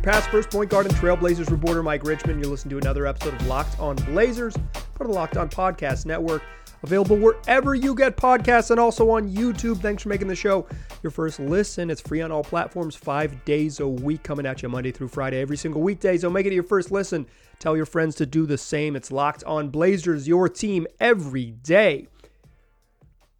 your 0.00 0.12
past 0.12 0.30
first 0.30 0.50
point 0.50 0.70
guard 0.70 0.86
and 0.86 0.94
Trailblazers 0.94 1.50
reporter, 1.50 1.82
Mike 1.82 2.04
Richman. 2.04 2.38
You're 2.38 2.50
listening 2.50 2.70
to 2.70 2.78
another 2.78 3.06
episode 3.06 3.34
of 3.34 3.46
Locked 3.46 3.78
on 3.78 3.96
Blazers, 3.96 4.54
part 4.72 5.02
of 5.02 5.08
the 5.08 5.12
Locked 5.12 5.36
on 5.36 5.50
Podcast 5.50 6.06
Network. 6.06 6.42
Available 6.82 7.16
wherever 7.16 7.74
you 7.74 7.94
get 7.94 8.16
podcasts 8.16 8.70
and 8.70 8.80
also 8.80 9.10
on 9.10 9.28
YouTube. 9.28 9.78
Thanks 9.82 10.02
for 10.02 10.08
making 10.08 10.28
the 10.28 10.34
show 10.34 10.66
your 11.02 11.10
first 11.10 11.38
listen. 11.38 11.90
It's 11.90 12.00
free 12.00 12.22
on 12.22 12.32
all 12.32 12.42
platforms, 12.42 12.96
five 12.96 13.44
days 13.44 13.80
a 13.80 13.86
week, 13.86 14.22
coming 14.22 14.46
at 14.46 14.62
you 14.62 14.70
Monday 14.70 14.90
through 14.90 15.08
Friday, 15.08 15.42
every 15.42 15.58
single 15.58 15.82
weekday. 15.82 16.16
So 16.16 16.30
make 16.30 16.46
it 16.46 16.54
your 16.54 16.62
first 16.62 16.90
listen. 16.90 17.26
Tell 17.58 17.76
your 17.76 17.84
friends 17.84 18.14
to 18.16 18.26
do 18.26 18.46
the 18.46 18.56
same. 18.56 18.96
It's 18.96 19.12
Locked 19.12 19.44
on 19.44 19.68
Blazers, 19.68 20.26
your 20.26 20.48
team 20.48 20.86
every 20.98 21.50
day. 21.50 22.08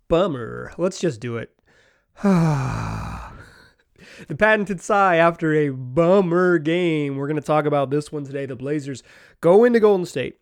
Bummer. 0.08 0.74
Let's 0.77 1.00
just 1.00 1.20
do 1.20 1.38
it. 1.38 1.55
the 4.29 4.37
patented 4.37 4.80
sigh 4.80 5.16
after 5.16 5.55
a 5.55 5.70
bummer 5.70 6.59
game. 6.59 7.16
We're 7.16 7.28
going 7.28 7.37
to 7.37 7.42
talk 7.42 7.66
about 7.66 7.91
this 7.91 8.11
one 8.11 8.24
today. 8.24 8.47
The 8.47 8.56
Blazers 8.56 9.02
go 9.41 9.65
into 9.65 9.80
Golden 9.80 10.06
State 10.06 10.41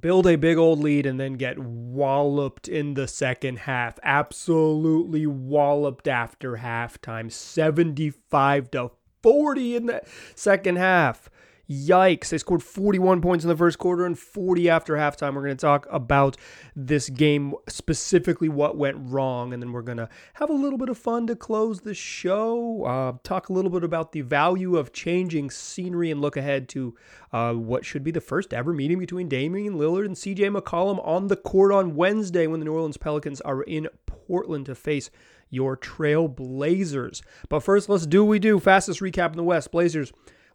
build 0.00 0.26
a 0.26 0.36
big 0.36 0.56
old 0.56 0.78
lead 0.78 1.06
and 1.06 1.18
then 1.18 1.34
get 1.34 1.58
walloped 1.58 2.68
in 2.68 2.94
the 2.94 3.08
second 3.08 3.60
half. 3.60 3.98
Absolutely 4.02 5.26
walloped 5.26 6.06
after 6.06 6.58
halftime. 6.58 7.30
75 7.30 8.70
to 8.72 8.90
40 9.22 9.76
in 9.76 9.86
the 9.86 10.02
second 10.34 10.76
half. 10.76 11.28
Yikes. 11.72 12.28
They 12.28 12.38
scored 12.38 12.62
41 12.62 13.20
points 13.20 13.44
in 13.44 13.48
the 13.48 13.56
first 13.56 13.78
quarter 13.78 14.04
and 14.04 14.18
40 14.18 14.68
after 14.68 14.94
halftime. 14.94 15.34
We're 15.34 15.44
going 15.44 15.56
to 15.56 15.66
talk 15.66 15.86
about 15.90 16.36
this 16.76 17.08
game, 17.08 17.54
specifically 17.68 18.48
what 18.48 18.76
went 18.76 18.96
wrong, 18.98 19.52
and 19.52 19.62
then 19.62 19.72
we're 19.72 19.82
going 19.82 19.98
to 19.98 20.08
have 20.34 20.50
a 20.50 20.54
little 20.54 20.78
bit 20.78 20.88
of 20.88 20.98
fun 20.98 21.26
to 21.28 21.36
close 21.36 21.80
the 21.80 21.94
show. 21.94 22.84
Uh, 22.84 23.18
talk 23.22 23.48
a 23.48 23.52
little 23.52 23.70
bit 23.70 23.84
about 23.84 24.12
the 24.12 24.20
value 24.20 24.76
of 24.76 24.92
changing 24.92 25.50
scenery 25.50 26.10
and 26.10 26.20
look 26.20 26.36
ahead 26.36 26.68
to 26.70 26.94
uh, 27.32 27.52
what 27.52 27.84
should 27.84 28.04
be 28.04 28.10
the 28.10 28.20
first 28.20 28.52
ever 28.52 28.72
meeting 28.72 28.98
between 28.98 29.28
Damian 29.28 29.74
Lillard 29.74 30.06
and 30.06 30.16
CJ 30.16 30.56
McCollum 30.56 31.04
on 31.06 31.28
the 31.28 31.36
court 31.36 31.72
on 31.72 31.94
Wednesday 31.94 32.46
when 32.46 32.60
the 32.60 32.66
New 32.66 32.74
Orleans 32.74 32.96
Pelicans 32.96 33.40
are 33.40 33.62
in 33.62 33.88
Portland 34.06 34.66
to 34.66 34.74
face 34.74 35.10
your 35.50 35.76
Trail 35.76 36.28
Blazers. 36.28 37.22
But 37.48 37.60
first, 37.60 37.88
let's 37.88 38.06
do 38.06 38.24
what 38.24 38.30
we 38.30 38.38
do. 38.38 38.58
Fastest 38.58 39.00
recap 39.00 39.30
in 39.30 39.36
the 39.36 39.44
West. 39.44 39.70
Blazers 39.70 40.12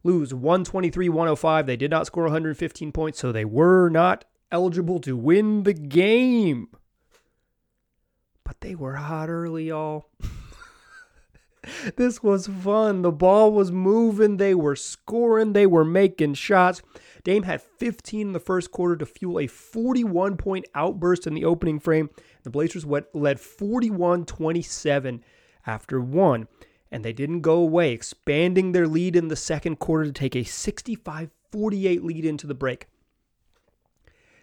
lose 0.08 0.34
123 0.34 1.10
105. 1.10 1.68
They 1.68 1.76
did 1.76 1.92
not 1.92 2.08
score 2.08 2.24
115 2.24 2.92
points, 2.92 3.20
so 3.20 3.32
they 3.32 3.46
were 3.46 3.90
not 3.90 4.26
eligible 4.52 5.00
to 5.02 5.16
win 5.16 5.64
the 5.64 5.74
game. 5.74 6.70
But 8.44 8.62
they 8.62 8.74
were 8.74 8.96
hot 8.96 9.30
early, 9.30 9.68
y'all. 9.68 10.10
this 11.98 12.24
was 12.24 12.48
fun. 12.48 13.02
The 13.02 13.12
ball 13.12 13.52
was 13.52 13.72
moving. 13.72 14.38
They 14.38 14.56
were 14.56 14.78
scoring. 14.78 15.52
They 15.52 15.68
were 15.68 15.86
making 15.86 16.36
shots. 16.36 16.82
Dame 17.26 17.44
had 17.44 17.62
15 17.62 18.28
in 18.28 18.34
the 18.34 18.40
first 18.40 18.72
quarter 18.72 18.96
to 18.96 19.06
fuel 19.06 19.40
a 19.40 19.48
41 19.48 20.38
point 20.38 20.66
outburst 20.74 21.28
in 21.28 21.34
the 21.34 21.44
opening 21.44 21.80
frame. 21.80 22.10
The 22.44 22.50
Blazers 22.50 22.86
led 22.86 23.40
41 23.40 24.26
27 24.26 25.24
after 25.66 26.00
one 26.00 26.48
and 26.92 27.04
they 27.04 27.14
didn't 27.14 27.42
go 27.42 27.56
away, 27.56 27.92
expanding 27.92 28.72
their 28.72 28.88
lead 28.88 29.16
in 29.16 29.28
the 29.28 29.36
second 29.36 29.78
quarter 29.78 30.06
to 30.06 30.12
take 30.12 30.36
a 30.36 30.44
65 30.44 31.30
48 31.52 32.04
lead 32.04 32.26
into 32.26 32.48
the 32.48 32.54
break. 32.54 32.88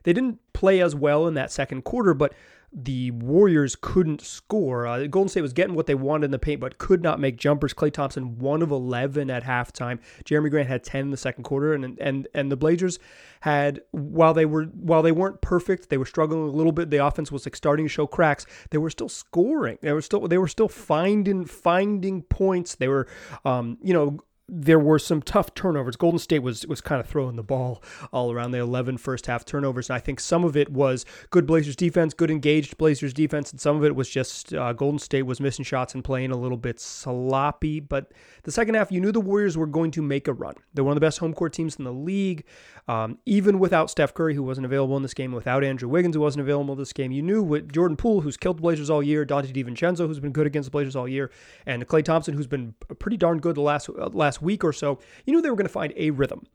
They 0.04 0.12
didn't 0.12 0.40
play 0.52 0.80
as 0.80 0.94
well 0.94 1.26
in 1.26 1.34
that 1.34 1.52
second 1.52 1.82
quarter, 1.82 2.14
but 2.14 2.34
the 2.74 3.12
Warriors 3.12 3.76
couldn't 3.80 4.20
score. 4.20 4.86
Uh, 4.86 5.06
Golden 5.06 5.28
State 5.28 5.42
was 5.42 5.52
getting 5.52 5.74
what 5.74 5.86
they 5.86 5.94
wanted 5.94 6.26
in 6.26 6.30
the 6.32 6.38
paint, 6.38 6.60
but 6.60 6.78
could 6.78 7.02
not 7.02 7.20
make 7.20 7.36
jumpers. 7.36 7.72
Klay 7.72 7.92
Thompson 7.92 8.38
one 8.38 8.62
of 8.62 8.70
eleven 8.70 9.30
at 9.30 9.44
halftime. 9.44 10.00
Jerami 10.24 10.50
Grant 10.50 10.68
had 10.68 10.82
ten 10.82 11.02
in 11.02 11.10
the 11.10 11.16
second 11.16 11.44
quarter, 11.44 11.72
and 11.72 11.98
and 12.00 12.28
and 12.34 12.50
the 12.50 12.56
Blazers 12.56 12.98
had 13.40 13.80
while 13.92 14.34
they 14.34 14.44
were 14.44 14.64
while 14.64 15.02
they 15.02 15.12
weren't 15.12 15.40
perfect, 15.40 15.88
they 15.88 15.98
were 15.98 16.06
struggling 16.06 16.42
a 16.42 16.52
little 16.52 16.72
bit. 16.72 16.90
The 16.90 17.04
offense 17.04 17.30
was 17.30 17.46
like 17.46 17.54
starting 17.54 17.86
to 17.86 17.90
show 17.90 18.06
cracks. 18.06 18.44
They 18.70 18.78
were 18.78 18.90
still 18.90 19.08
scoring. 19.08 19.78
They 19.80 19.92
were 19.92 20.02
still 20.02 20.26
they 20.26 20.38
were 20.38 20.48
still 20.48 20.68
finding 20.68 21.44
finding 21.44 22.22
points. 22.22 22.74
They 22.74 22.88
were, 22.88 23.06
um, 23.44 23.78
you 23.82 23.94
know 23.94 24.18
there 24.48 24.78
were 24.78 24.98
some 24.98 25.22
tough 25.22 25.54
turnovers. 25.54 25.96
Golden 25.96 26.18
State 26.18 26.40
was 26.40 26.66
was 26.66 26.80
kind 26.80 27.00
of 27.00 27.06
throwing 27.06 27.36
the 27.36 27.42
ball 27.42 27.82
all 28.12 28.30
around 28.30 28.50
the 28.50 28.58
11 28.58 28.98
first 28.98 29.26
half 29.26 29.44
turnovers, 29.44 29.88
and 29.88 29.96
I 29.96 30.00
think 30.00 30.20
some 30.20 30.44
of 30.44 30.56
it 30.56 30.70
was 30.70 31.06
good 31.30 31.46
Blazers 31.46 31.76
defense, 31.76 32.12
good 32.12 32.30
engaged 32.30 32.76
Blazers 32.76 33.14
defense, 33.14 33.50
and 33.50 33.60
some 33.60 33.76
of 33.76 33.84
it 33.84 33.96
was 33.96 34.10
just 34.10 34.52
uh, 34.52 34.72
Golden 34.74 34.98
State 34.98 35.22
was 35.22 35.40
missing 35.40 35.64
shots 35.64 35.94
and 35.94 36.04
playing 36.04 36.30
a 36.30 36.36
little 36.36 36.58
bit 36.58 36.78
sloppy. 36.78 37.80
But 37.80 38.12
the 38.42 38.52
second 38.52 38.74
half, 38.74 38.92
you 38.92 39.00
knew 39.00 39.12
the 39.12 39.20
Warriors 39.20 39.56
were 39.56 39.66
going 39.66 39.90
to 39.92 40.02
make 40.02 40.28
a 40.28 40.32
run. 40.32 40.54
They're 40.74 40.84
one 40.84 40.92
of 40.92 40.96
the 40.96 41.06
best 41.06 41.18
home 41.18 41.32
court 41.32 41.54
teams 41.54 41.76
in 41.76 41.84
the 41.84 41.92
league, 41.92 42.44
um, 42.86 43.18
even 43.24 43.58
without 43.58 43.90
Steph 43.90 44.12
Curry, 44.12 44.34
who 44.34 44.42
wasn't 44.42 44.66
available 44.66 44.96
in 44.96 45.02
this 45.02 45.14
game, 45.14 45.32
without 45.32 45.64
Andrew 45.64 45.88
Wiggins, 45.88 46.16
who 46.16 46.20
wasn't 46.20 46.42
available 46.42 46.74
in 46.74 46.78
this 46.78 46.92
game. 46.92 47.12
You 47.12 47.22
knew 47.22 47.42
with 47.42 47.72
Jordan 47.72 47.96
Poole, 47.96 48.20
who's 48.20 48.36
killed 48.36 48.58
the 48.58 48.62
Blazers 48.62 48.90
all 48.90 49.02
year, 49.02 49.24
Donte 49.24 49.52
DiVincenzo, 49.52 50.06
who's 50.06 50.20
been 50.20 50.32
good 50.32 50.46
against 50.46 50.66
the 50.66 50.70
Blazers 50.70 50.94
all 50.94 51.08
year, 51.08 51.30
and 51.64 51.86
Klay 51.88 52.04
Thompson, 52.04 52.34
who's 52.34 52.46
been 52.46 52.74
pretty 52.98 53.16
darn 53.16 53.38
good 53.38 53.56
the 53.56 53.62
last 53.62 53.88
uh, 53.88 54.10
last 54.12 54.33
last 54.34 54.42
week 54.42 54.64
or 54.64 54.72
so, 54.72 54.98
you 55.24 55.32
knew 55.32 55.40
they 55.40 55.50
were 55.50 55.56
going 55.56 55.66
to 55.66 55.72
find 55.72 55.92
a 55.96 56.10
rhythm. 56.10 56.46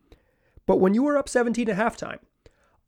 But 0.65 0.77
when 0.77 0.93
you 0.93 1.03
were 1.03 1.17
up 1.17 1.29
17 1.29 1.69
at 1.69 1.77
halftime, 1.77 2.19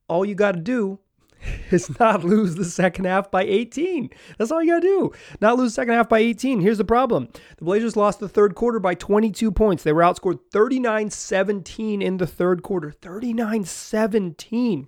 all 0.07 0.25
you 0.25 0.35
got 0.35 0.53
to 0.53 0.59
do 0.59 0.99
is 1.71 1.97
not 1.99 2.23
lose 2.23 2.55
the 2.55 2.65
second 2.65 3.05
half 3.05 3.31
by 3.31 3.43
18. 3.43 4.09
That's 4.37 4.51
all 4.51 4.61
you 4.61 4.73
got 4.73 4.81
to 4.81 4.87
do. 4.87 5.11
Not 5.39 5.57
lose 5.57 5.71
the 5.71 5.75
second 5.81 5.93
half 5.93 6.09
by 6.09 6.19
18. 6.19 6.59
Here's 6.59 6.77
the 6.77 6.83
problem 6.83 7.29
the 7.57 7.65
Blazers 7.65 7.95
lost 7.95 8.19
the 8.19 8.29
third 8.29 8.53
quarter 8.53 8.79
by 8.79 8.93
22 8.93 9.51
points. 9.51 9.83
They 9.83 9.93
were 9.93 10.03
outscored 10.03 10.39
39 10.51 11.09
17 11.09 12.01
in 12.01 12.17
the 12.17 12.27
third 12.27 12.61
quarter. 12.61 12.91
39 12.91 13.63
17 13.63 14.87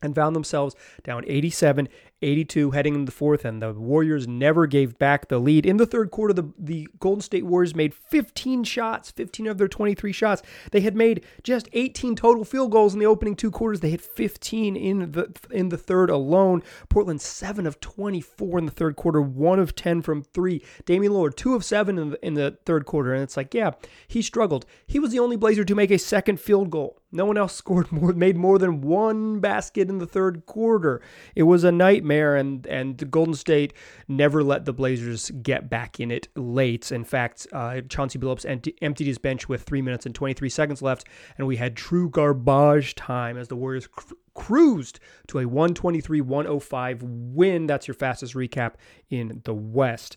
and 0.00 0.14
found 0.14 0.36
themselves 0.36 0.76
down 1.02 1.24
87 1.26 1.88
82 2.22 2.72
heading 2.72 2.94
into 2.94 3.06
the 3.06 3.12
fourth, 3.12 3.44
and 3.44 3.62
the 3.62 3.72
Warriors 3.72 4.26
never 4.26 4.66
gave 4.66 4.98
back 4.98 5.28
the 5.28 5.38
lead. 5.38 5.64
In 5.64 5.76
the 5.76 5.86
third 5.86 6.10
quarter, 6.10 6.34
the, 6.34 6.52
the 6.58 6.88
Golden 6.98 7.20
State 7.20 7.46
Warriors 7.46 7.74
made 7.74 7.94
15 7.94 8.64
shots, 8.64 9.10
15 9.10 9.46
of 9.46 9.58
their 9.58 9.68
23 9.68 10.12
shots. 10.12 10.42
They 10.72 10.80
had 10.80 10.96
made 10.96 11.24
just 11.42 11.68
18 11.72 12.16
total 12.16 12.44
field 12.44 12.72
goals 12.72 12.94
in 12.94 13.00
the 13.00 13.06
opening 13.06 13.36
two 13.36 13.50
quarters. 13.50 13.80
They 13.80 13.90
hit 13.90 14.00
15 14.00 14.76
in 14.76 15.12
the 15.12 15.32
in 15.50 15.68
the 15.68 15.78
third 15.78 16.10
alone. 16.10 16.62
Portland 16.88 17.20
7 17.20 17.66
of 17.66 17.80
24 17.80 18.58
in 18.58 18.66
the 18.66 18.72
third 18.72 18.96
quarter, 18.96 19.20
1 19.20 19.58
of 19.58 19.74
10 19.74 20.02
from 20.02 20.22
3. 20.22 20.62
Damian 20.84 21.12
Lillard 21.12 21.36
2 21.36 21.54
of 21.54 21.64
7 21.64 21.98
in 21.98 22.10
the, 22.10 22.26
in 22.26 22.34
the 22.34 22.58
third 22.64 22.86
quarter, 22.86 23.14
and 23.14 23.22
it's 23.22 23.36
like, 23.36 23.54
yeah, 23.54 23.72
he 24.06 24.22
struggled. 24.22 24.66
He 24.86 24.98
was 24.98 25.10
the 25.10 25.18
only 25.18 25.36
Blazer 25.36 25.64
to 25.64 25.74
make 25.74 25.90
a 25.90 25.98
second 25.98 26.40
field 26.40 26.70
goal. 26.70 27.00
No 27.10 27.24
one 27.24 27.38
else 27.38 27.54
scored 27.56 27.90
more, 27.90 28.12
made 28.12 28.36
more 28.36 28.58
than 28.58 28.80
one 28.80 29.40
basket 29.40 29.88
in 29.88 29.98
the 29.98 30.06
third 30.06 30.44
quarter. 30.46 31.00
It 31.34 31.44
was 31.44 31.64
a 31.64 31.72
nightmare, 31.72 32.36
and 32.36 32.66
and 32.66 33.10
Golden 33.10 33.34
State 33.34 33.72
never 34.06 34.42
let 34.42 34.64
the 34.64 34.72
Blazers 34.72 35.30
get 35.42 35.70
back 35.70 36.00
in 36.00 36.10
it 36.10 36.28
late. 36.36 36.92
In 36.92 37.04
fact, 37.04 37.46
uh, 37.52 37.80
Chauncey 37.88 38.18
Billups 38.18 38.72
emptied 38.82 39.06
his 39.06 39.18
bench 39.18 39.48
with 39.48 39.62
three 39.62 39.82
minutes 39.82 40.06
and 40.06 40.14
23 40.14 40.48
seconds 40.48 40.82
left, 40.82 41.04
and 41.36 41.46
we 41.46 41.56
had 41.56 41.76
true 41.76 42.10
garbage 42.10 42.94
time 42.94 43.36
as 43.36 43.48
the 43.48 43.56
Warriors 43.56 43.86
cr- 43.86 44.14
cruised 44.34 45.00
to 45.26 45.40
a 45.40 45.44
123-105 45.44 47.02
win. 47.02 47.66
That's 47.66 47.88
your 47.88 47.94
fastest 47.94 48.34
recap 48.34 48.74
in 49.10 49.40
the 49.44 49.54
West. 49.54 50.16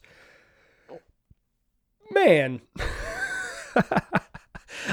Man. 2.11 2.61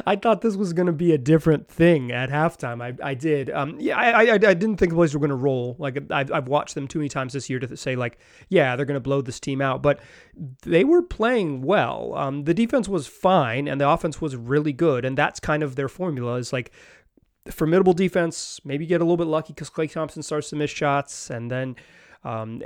I 0.06 0.16
thought 0.16 0.40
this 0.40 0.56
was 0.56 0.72
going 0.72 0.86
to 0.86 0.92
be 0.92 1.12
a 1.12 1.18
different 1.18 1.68
thing 1.68 2.12
at 2.12 2.30
halftime. 2.30 2.82
I, 2.82 2.94
I 3.06 3.14
did. 3.14 3.50
Um, 3.50 3.76
yeah, 3.78 3.96
I, 3.96 4.24
I, 4.24 4.32
I 4.34 4.36
didn't 4.38 4.76
think 4.76 4.90
the 4.90 4.96
Blazers 4.96 5.14
were 5.14 5.20
going 5.20 5.30
to 5.30 5.36
roll. 5.36 5.76
Like 5.78 6.10
I've, 6.10 6.32
I've 6.32 6.48
watched 6.48 6.74
them 6.74 6.88
too 6.88 6.98
many 6.98 7.08
times 7.08 7.32
this 7.32 7.48
year 7.48 7.58
to 7.58 7.76
say 7.76 7.96
like, 7.96 8.18
yeah, 8.48 8.76
they're 8.76 8.86
going 8.86 8.94
to 8.94 9.00
blow 9.00 9.20
this 9.20 9.40
team 9.40 9.60
out. 9.60 9.82
But 9.82 10.00
they 10.62 10.84
were 10.84 11.02
playing 11.02 11.62
well. 11.62 12.14
Um, 12.14 12.44
the 12.44 12.54
defense 12.54 12.88
was 12.88 13.06
fine, 13.06 13.68
and 13.68 13.80
the 13.80 13.88
offense 13.88 14.20
was 14.20 14.36
really 14.36 14.72
good. 14.72 15.04
And 15.04 15.16
that's 15.16 15.40
kind 15.40 15.62
of 15.62 15.76
their 15.76 15.88
formula. 15.88 16.36
Is 16.36 16.52
like 16.52 16.72
formidable 17.50 17.92
defense. 17.92 18.60
Maybe 18.64 18.86
get 18.86 19.00
a 19.00 19.04
little 19.04 19.16
bit 19.16 19.26
lucky 19.26 19.52
because 19.52 19.70
Klay 19.70 19.90
Thompson 19.90 20.22
starts 20.22 20.50
to 20.50 20.56
miss 20.56 20.70
shots, 20.70 21.30
and 21.30 21.50
then 21.50 21.76
um, 22.24 22.62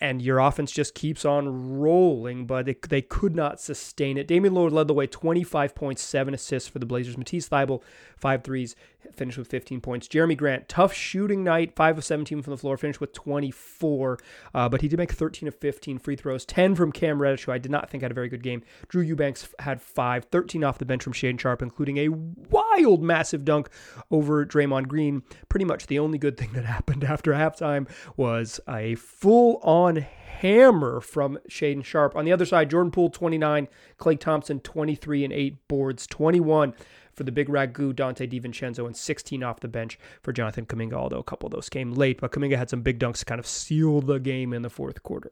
and 0.00 0.20
your 0.20 0.38
offense 0.38 0.70
just 0.72 0.94
keeps 0.94 1.24
on 1.24 1.78
rolling, 1.78 2.46
but 2.46 2.68
it, 2.68 2.82
they 2.82 3.00
could 3.00 3.34
not 3.34 3.60
sustain 3.60 4.18
it. 4.18 4.28
Damian 4.28 4.54
Lillard 4.54 4.72
led 4.72 4.88
the 4.88 4.94
way, 4.94 5.06
25 5.06 5.74
points, 5.74 6.02
seven 6.02 6.34
assists 6.34 6.68
for 6.68 6.78
the 6.78 6.86
Blazers. 6.86 7.16
Matisse 7.16 7.48
Thybulle, 7.48 7.82
five 8.16 8.44
threes, 8.44 8.76
finished 9.14 9.38
with 9.38 9.48
15 9.48 9.80
points. 9.80 10.08
Jerami 10.08 10.36
Grant, 10.36 10.68
tough 10.68 10.92
shooting 10.92 11.42
night, 11.42 11.74
5 11.74 11.98
of 11.98 12.04
17 12.04 12.42
from 12.42 12.50
the 12.50 12.56
floor, 12.56 12.76
finished 12.76 13.00
with 13.00 13.12
24, 13.12 14.18
uh, 14.54 14.68
but 14.68 14.82
he 14.82 14.88
did 14.88 14.98
make 14.98 15.12
13 15.12 15.48
of 15.48 15.54
15 15.54 15.98
free 15.98 16.16
throws, 16.16 16.44
10 16.44 16.74
from 16.74 16.92
Cam 16.92 17.22
Reddish, 17.22 17.44
who 17.44 17.52
I 17.52 17.58
did 17.58 17.70
not 17.70 17.88
think 17.88 18.02
had 18.02 18.10
a 18.10 18.14
very 18.14 18.28
good 18.28 18.42
game. 18.42 18.62
Drew 18.88 19.02
Eubanks 19.02 19.48
had 19.60 19.80
5, 19.80 20.24
13 20.26 20.64
off 20.64 20.78
the 20.78 20.84
bench 20.84 21.02
from 21.02 21.12
Shaedon 21.12 21.40
Sharpe, 21.40 21.62
including 21.62 21.98
a 21.98 22.08
wild, 22.08 23.02
massive 23.02 23.44
dunk 23.44 23.68
over 24.10 24.44
Draymond 24.44 24.88
Green. 24.88 25.22
Pretty 25.48 25.64
much 25.64 25.86
the 25.86 25.98
only 25.98 26.18
good 26.18 26.36
thing 26.36 26.52
that 26.52 26.64
happened 26.76 27.04
after 27.04 27.32
halftime 27.32 27.88
was 28.16 28.60
a 28.68 28.94
full 28.96 29.58
on 29.62 29.85
hammer 29.94 31.00
from 31.00 31.38
Shaedon 31.48 31.84
Sharpe. 31.84 32.16
On 32.16 32.24
the 32.24 32.32
other 32.32 32.44
side, 32.44 32.70
Jordan 32.70 32.90
Poole 32.90 33.10
29, 33.10 33.68
Klay 33.98 34.18
Thompson 34.18 34.60
23 34.60 35.24
and 35.24 35.32
8 35.32 35.68
boards, 35.68 36.06
21 36.08 36.74
for 37.12 37.24
the 37.24 37.32
big 37.32 37.48
ragu 37.48 37.94
Donte 37.94 38.30
DiVincenzo 38.30 38.84
and 38.84 38.96
16 38.96 39.42
off 39.42 39.60
the 39.60 39.68
bench 39.68 39.98
for 40.22 40.32
Jonathan 40.32 40.66
Kuminga, 40.66 40.92
although 40.92 41.18
a 41.18 41.24
couple 41.24 41.46
of 41.46 41.52
those 41.52 41.68
came 41.68 41.94
late. 41.94 42.20
But 42.20 42.32
Kuminga 42.32 42.58
had 42.58 42.68
some 42.68 42.82
big 42.82 42.98
dunks 42.98 43.20
to 43.20 43.24
kind 43.24 43.38
of 43.38 43.46
seal 43.46 44.02
the 44.02 44.18
game 44.18 44.52
in 44.52 44.62
the 44.62 44.70
fourth 44.70 45.02
quarter. 45.02 45.30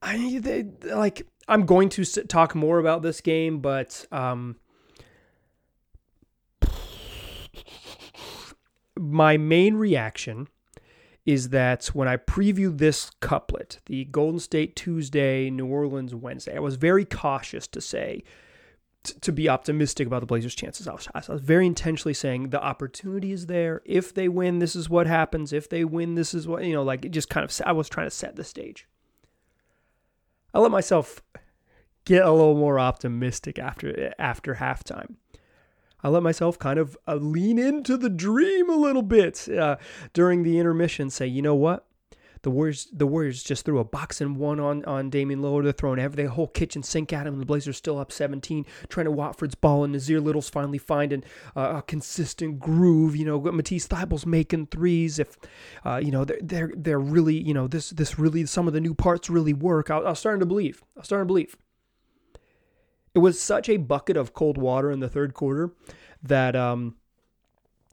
I 0.00 0.38
they, 0.40 0.64
like 0.84 1.26
I'm 1.48 1.64
going 1.64 1.88
to 1.90 2.04
talk 2.04 2.54
more 2.54 2.78
about 2.78 3.02
this 3.02 3.20
game, 3.20 3.60
but 3.60 4.04
um, 4.12 4.56
my 8.96 9.36
main 9.38 9.74
reaction 9.74 10.48
is 11.28 11.50
that 11.50 11.88
when 11.88 12.08
I 12.08 12.16
previewed 12.16 12.78
this 12.78 13.10
couplet, 13.20 13.80
the 13.84 14.06
Golden 14.06 14.40
State 14.40 14.74
Tuesday, 14.74 15.50
New 15.50 15.66
Orleans 15.66 16.14
Wednesday, 16.14 16.56
I 16.56 16.60
was 16.60 16.76
very 16.76 17.04
cautious 17.04 17.66
to 17.66 17.82
say 17.82 18.24
t- 19.02 19.12
to 19.20 19.30
be 19.30 19.46
optimistic 19.46 20.06
about 20.06 20.20
the 20.20 20.26
Blazers' 20.26 20.54
chances. 20.54 20.88
I 20.88 20.94
was, 20.94 21.06
I 21.14 21.20
was 21.30 21.42
very 21.42 21.66
intentionally 21.66 22.14
saying 22.14 22.48
the 22.48 22.62
opportunity 22.62 23.30
is 23.30 23.44
there. 23.44 23.82
If 23.84 24.14
they 24.14 24.26
win, 24.26 24.58
this 24.58 24.74
is 24.74 24.88
what 24.88 25.06
happens. 25.06 25.52
If 25.52 25.68
they 25.68 25.84
win, 25.84 26.14
this 26.14 26.32
is 26.32 26.48
what 26.48 26.64
you 26.64 26.72
know. 26.72 26.82
Like 26.82 27.04
it 27.04 27.10
just 27.10 27.28
kind 27.28 27.44
of, 27.44 27.60
I 27.66 27.72
was 27.72 27.90
trying 27.90 28.06
to 28.06 28.10
set 28.10 28.36
the 28.36 28.42
stage. 28.42 28.88
I 30.54 30.60
let 30.60 30.70
myself 30.70 31.20
get 32.06 32.24
a 32.24 32.32
little 32.32 32.56
more 32.56 32.80
optimistic 32.80 33.58
after 33.58 34.14
after 34.18 34.54
halftime. 34.54 35.16
I 36.02 36.08
let 36.08 36.22
myself 36.22 36.58
kind 36.58 36.78
of 36.78 36.96
uh, 37.06 37.16
lean 37.16 37.58
into 37.58 37.96
the 37.96 38.10
dream 38.10 38.70
a 38.70 38.76
little 38.76 39.02
bit 39.02 39.48
uh, 39.48 39.76
during 40.12 40.42
the 40.42 40.58
intermission. 40.58 41.10
Say, 41.10 41.26
you 41.26 41.42
know 41.42 41.54
what? 41.54 41.88
The 42.42 42.50
Warriors, 42.50 42.88
the 42.92 43.06
Warriors 43.06 43.42
just 43.42 43.64
threw 43.64 43.78
a 43.78 43.84
box 43.84 44.20
and 44.20 44.36
one 44.36 44.60
on 44.60 44.84
on 44.84 45.10
Damian 45.10 45.40
Lillard. 45.40 45.64
They're 45.64 45.72
throwing 45.72 45.98
every 45.98 46.22
the 46.22 46.30
whole 46.30 46.46
kitchen 46.46 46.82
sink 46.82 47.12
at 47.12 47.26
him. 47.26 47.38
The 47.38 47.46
Blazers 47.46 47.76
still 47.76 47.98
up 47.98 48.12
17. 48.12 48.64
Trent 48.88 49.10
Watford's 49.10 49.54
ball 49.54 49.84
and 49.84 49.94
Nassir 49.94 50.22
Little's 50.22 50.48
finally 50.48 50.78
finding 50.78 51.24
uh, 51.56 51.74
a 51.76 51.82
consistent 51.82 52.60
groove. 52.60 53.16
You 53.16 53.24
know, 53.24 53.40
Matisse 53.40 53.88
Thybulle's 53.88 54.26
making 54.26 54.68
threes. 54.68 55.18
If 55.18 55.36
uh, 55.84 55.96
you 55.96 56.10
know 56.10 56.24
they're, 56.24 56.40
they're 56.40 56.72
they're 56.76 57.00
really 57.00 57.40
you 57.40 57.54
know 57.54 57.66
this 57.66 57.90
this 57.90 58.18
really 58.18 58.46
some 58.46 58.68
of 58.68 58.72
the 58.72 58.80
new 58.80 58.94
parts 58.94 59.28
really 59.28 59.52
work. 59.52 59.90
I, 59.90 59.96
I 59.98 60.10
was 60.10 60.18
starting 60.18 60.40
to 60.40 60.46
believe. 60.46 60.82
I 60.96 61.00
was 61.00 61.06
starting 61.06 61.24
to 61.24 61.26
believe. 61.26 61.56
It 63.18 63.20
was 63.20 63.40
such 63.40 63.68
a 63.68 63.78
bucket 63.78 64.16
of 64.16 64.32
cold 64.32 64.56
water 64.58 64.92
in 64.92 65.00
the 65.00 65.08
third 65.08 65.34
quarter 65.34 65.72
that 66.22 66.54
um, 66.54 66.94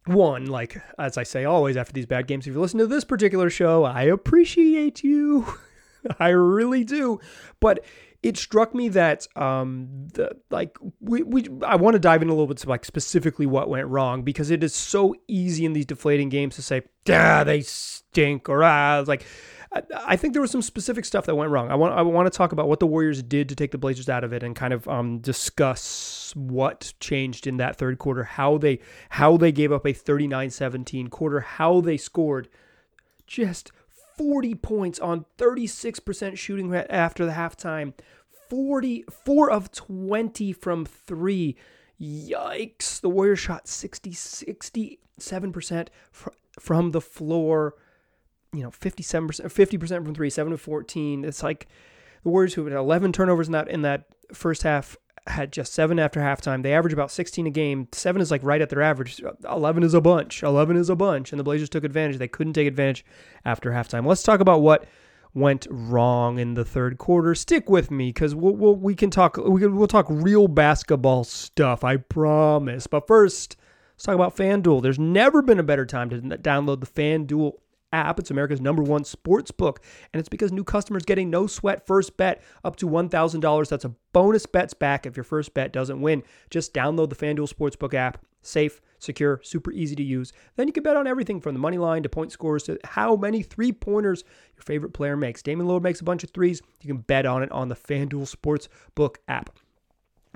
one, 0.05 0.45
like 0.45 0.79
as 0.99 1.17
I 1.17 1.23
say 1.23 1.45
always 1.45 1.75
after 1.75 1.93
these 1.93 2.05
bad 2.05 2.27
games, 2.27 2.45
if 2.45 2.53
you 2.53 2.61
listen 2.61 2.77
to 2.77 2.85
this 2.85 3.03
particular 3.03 3.49
show, 3.49 3.83
I 3.83 4.03
appreciate 4.03 5.03
you. 5.03 5.47
I 6.19 6.29
really 6.29 6.83
do. 6.83 7.19
But 7.59 7.83
it 8.21 8.37
struck 8.37 8.75
me 8.75 8.89
that 8.89 9.27
um 9.35 10.09
the 10.13 10.37
like 10.51 10.77
we, 10.99 11.23
we 11.23 11.47
I 11.65 11.75
want 11.75 11.95
to 11.95 11.99
dive 11.99 12.21
in 12.21 12.29
a 12.29 12.31
little 12.31 12.45
bit 12.45 12.57
to 12.57 12.69
like 12.69 12.85
specifically 12.85 13.47
what 13.47 13.67
went 13.67 13.87
wrong 13.87 14.21
because 14.21 14.51
it 14.51 14.63
is 14.63 14.75
so 14.75 15.15
easy 15.27 15.65
in 15.65 15.73
these 15.73 15.87
deflating 15.87 16.29
games 16.29 16.53
to 16.57 16.61
say, 16.61 16.83
ah, 17.09 17.43
they 17.43 17.61
stink 17.61 18.47
or 18.47 18.63
ah 18.63 19.03
like 19.07 19.25
I 20.05 20.15
think 20.15 20.33
there 20.33 20.41
was 20.41 20.51
some 20.51 20.61
specific 20.61 21.03
stuff 21.03 21.25
that 21.25 21.35
went 21.35 21.51
wrong. 21.51 21.69
I 21.69 21.75
want 21.75 21.93
I 21.93 22.01
want 22.01 22.31
to 22.31 22.37
talk 22.37 22.53
about 22.53 22.69
what 22.69 22.79
the 22.79 22.87
Warriors 22.87 23.21
did 23.21 23.49
to 23.49 23.55
take 23.55 23.71
the 23.71 23.77
Blazers 23.77 24.07
out 24.07 24.23
of 24.23 24.31
it 24.31 24.41
and 24.41 24.55
kind 24.55 24.73
of 24.73 24.87
um, 24.87 25.19
discuss 25.19 26.33
what 26.35 26.93
changed 26.99 27.45
in 27.45 27.57
that 27.57 27.75
third 27.75 27.99
quarter, 27.99 28.23
how 28.23 28.57
they 28.57 28.79
how 29.09 29.35
they 29.35 29.51
gave 29.51 29.73
up 29.73 29.85
a 29.85 29.93
39-17 29.93 31.09
quarter, 31.09 31.41
how 31.41 31.81
they 31.81 31.97
scored 31.97 32.47
just 33.27 33.71
40 34.17 34.55
points 34.55 34.99
on 34.99 35.25
36% 35.37 36.37
shooting 36.37 36.73
after 36.73 37.25
the 37.25 37.33
halftime. 37.33 37.93
44 38.49 39.49
of 39.49 39.71
20 39.71 40.53
from 40.53 40.85
3. 40.85 41.55
Yikes. 41.99 43.01
The 43.01 43.09
Warriors 43.09 43.39
shot 43.39 43.67
60 43.67 44.11
67% 44.11 45.87
from 46.59 46.91
the 46.91 47.01
floor 47.01 47.75
you 48.53 48.61
know, 48.61 48.71
57%, 48.71 49.27
50% 49.27 50.05
from 50.05 50.15
three, 50.15 50.29
7 50.29 50.51
to 50.51 50.57
14. 50.57 51.25
It's 51.25 51.43
like 51.43 51.67
the 52.23 52.29
Warriors 52.29 52.53
who 52.53 52.65
had 52.65 52.73
11 52.73 53.11
turnovers 53.11 53.47
in 53.47 53.53
that 53.53 53.67
in 53.67 53.81
that 53.83 54.05
first 54.33 54.63
half 54.63 54.97
had 55.27 55.51
just 55.51 55.73
seven 55.73 55.97
after 55.99 56.19
halftime. 56.19 56.61
They 56.61 56.73
average 56.73 56.93
about 56.93 57.11
16 57.11 57.47
a 57.47 57.49
game. 57.49 57.87
Seven 57.91 58.21
is 58.21 58.29
like 58.29 58.43
right 58.43 58.61
at 58.61 58.69
their 58.69 58.81
average. 58.81 59.21
11 59.49 59.83
is 59.83 59.93
a 59.93 60.01
bunch. 60.01 60.43
11 60.43 60.77
is 60.77 60.89
a 60.89 60.95
bunch. 60.95 61.31
And 61.31 61.39
the 61.39 61.43
Blazers 61.43 61.69
took 61.69 61.83
advantage. 61.83 62.17
They 62.17 62.27
couldn't 62.27 62.53
take 62.53 62.67
advantage 62.67 63.03
after 63.43 63.71
halftime. 63.71 64.05
Let's 64.05 64.23
talk 64.23 64.39
about 64.39 64.61
what 64.61 64.85
went 65.33 65.67
wrong 65.69 66.37
in 66.39 66.53
the 66.53 66.63
third 66.63 66.97
quarter. 66.97 67.33
Stick 67.33 67.69
with 67.69 67.89
me 67.89 68.09
because 68.09 68.35
we'll, 68.35 68.55
we'll, 68.55 68.75
we 68.75 68.93
can 68.93 69.09
talk. 69.09 69.37
We 69.37 69.61
can, 69.61 69.75
we'll 69.75 69.87
talk 69.87 70.05
real 70.09 70.47
basketball 70.47 71.23
stuff. 71.23 71.83
I 71.83 71.97
promise. 71.97 72.85
But 72.85 73.07
first, 73.07 73.57
let's 73.95 74.03
talk 74.03 74.15
about 74.15 74.37
FanDuel. 74.37 74.83
There's 74.83 74.99
never 74.99 75.41
been 75.41 75.59
a 75.59 75.63
better 75.63 75.85
time 75.85 76.09
to 76.11 76.21
download 76.21 76.81
the 76.81 76.87
FanDuel 76.87 77.53
app. 77.95 78.19
It's 78.19 78.29
America's 78.29 78.61
number 78.61 78.83
one 78.83 79.05
sports 79.05 79.51
book, 79.51 79.81
and 80.13 80.19
it's 80.19 80.29
because 80.29 80.51
new 80.51 80.63
customers 80.63 81.03
get 81.03 81.17
a 81.17 81.25
no 81.25 81.47
sweat 81.47 81.87
first 81.87 82.17
bet 82.17 82.43
up 82.63 82.75
to 82.77 82.87
$1,000. 82.87 83.69
That's 83.69 83.85
a 83.85 83.95
bonus 84.13 84.45
bets 84.45 84.73
back 84.73 85.05
if 85.05 85.15
your 85.15 85.23
first 85.23 85.53
bet 85.53 85.71
doesn't 85.71 86.01
win. 86.01 86.23
Just 86.49 86.73
download 86.73 87.09
the 87.09 87.15
FanDuel 87.15 87.51
Sportsbook 87.51 87.93
app. 87.93 88.23
Safe, 88.41 88.79
secure, 88.99 89.39
super 89.43 89.71
easy 89.71 89.95
to 89.95 90.03
use. 90.03 90.31
Then 90.55 90.67
you 90.67 90.73
can 90.73 90.83
bet 90.83 90.97
on 90.97 91.07
everything 91.07 91.41
from 91.41 91.55
the 91.55 91.59
money 91.59 91.77
line 91.79 92.03
to 92.03 92.09
point 92.09 92.31
scores 92.31 92.63
to 92.63 92.77
how 92.83 93.15
many 93.15 93.41
three 93.41 93.71
pointers 93.71 94.23
your 94.55 94.61
favorite 94.63 94.93
player 94.93 95.17
makes. 95.17 95.41
Damian 95.41 95.67
Lillard 95.67 95.81
makes 95.81 96.01
a 96.01 96.03
bunch 96.03 96.23
of 96.23 96.29
threes. 96.29 96.61
You 96.81 96.93
can 96.93 97.01
bet 97.01 97.25
on 97.25 97.41
it 97.41 97.51
on 97.51 97.69
the 97.69 97.75
FanDuel 97.75 98.31
Sportsbook 98.31 99.15
app. 99.27 99.57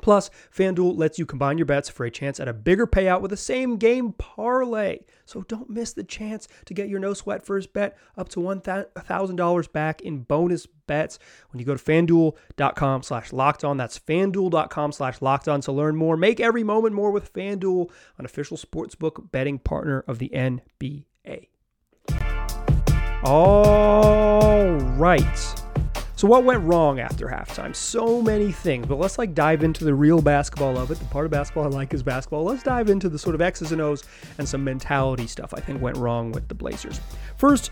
Plus, 0.01 0.29
FanDuel 0.55 0.97
lets 0.97 1.19
you 1.19 1.25
combine 1.25 1.57
your 1.57 1.65
bets 1.65 1.89
for 1.89 2.05
a 2.05 2.11
chance 2.11 2.39
at 2.39 2.47
a 2.47 2.53
bigger 2.53 2.87
payout 2.87 3.21
with 3.21 3.33
a 3.33 3.37
same 3.37 3.77
game 3.77 4.13
parlay. 4.13 4.99
So 5.25 5.43
don't 5.43 5.69
miss 5.69 5.93
the 5.93 6.03
chance 6.03 6.47
to 6.65 6.73
get 6.73 6.89
your 6.89 6.99
no 6.99 7.13
sweat 7.13 7.45
first 7.45 7.73
bet 7.73 7.97
up 8.17 8.29
to 8.29 8.39
$1,000 8.39 9.71
back 9.71 10.01
in 10.01 10.19
bonus 10.23 10.65
bets 10.65 11.19
when 11.51 11.59
you 11.59 11.65
go 11.65 11.75
to 11.75 11.83
fanduel.com 11.83 13.03
slash 13.03 13.31
locked 13.31 13.63
on. 13.63 13.77
That's 13.77 13.99
fanduel.com 13.99 14.91
slash 14.91 15.21
locked 15.21 15.47
on 15.47 15.61
to 15.61 15.71
learn 15.71 15.95
more. 15.95 16.17
Make 16.17 16.39
every 16.39 16.63
moment 16.63 16.95
more 16.95 17.11
with 17.11 17.31
FanDuel, 17.33 17.89
an 18.17 18.25
official 18.25 18.57
sportsbook 18.57 19.31
betting 19.31 19.59
partner 19.59 20.03
of 20.07 20.19
the 20.19 20.29
NBA. 20.29 21.47
All 23.23 24.75
right. 24.97 25.63
So 26.19 26.27
what 26.27 26.43
went 26.43 26.61
wrong 26.65 26.99
after 26.99 27.27
halftime? 27.27 27.73
So 27.73 28.21
many 28.21 28.51
things, 28.51 28.87
but 28.87 28.97
let's 28.97 29.17
like 29.17 29.33
dive 29.33 29.63
into 29.63 29.85
the 29.85 29.93
real 29.93 30.21
basketball 30.21 30.77
of 30.77 30.91
it. 30.91 30.99
The 30.99 31.05
part 31.05 31.23
of 31.23 31.31
basketball 31.31 31.63
I 31.63 31.67
like 31.67 31.93
is 31.93 32.03
basketball. 32.03 32.43
Let's 32.43 32.61
dive 32.61 32.89
into 32.89 33.07
the 33.07 33.17
sort 33.17 33.35
of 33.35 33.41
X's 33.41 33.71
and 33.71 33.79
O's 33.79 34.03
and 34.37 34.45
some 34.45 34.61
mentality 34.61 35.27
stuff 35.27 35.53
I 35.53 35.61
think 35.61 35.81
went 35.81 35.95
wrong 35.95 36.33
with 36.33 36.49
the 36.49 36.55
Blazers. 36.55 36.99
First, 37.37 37.71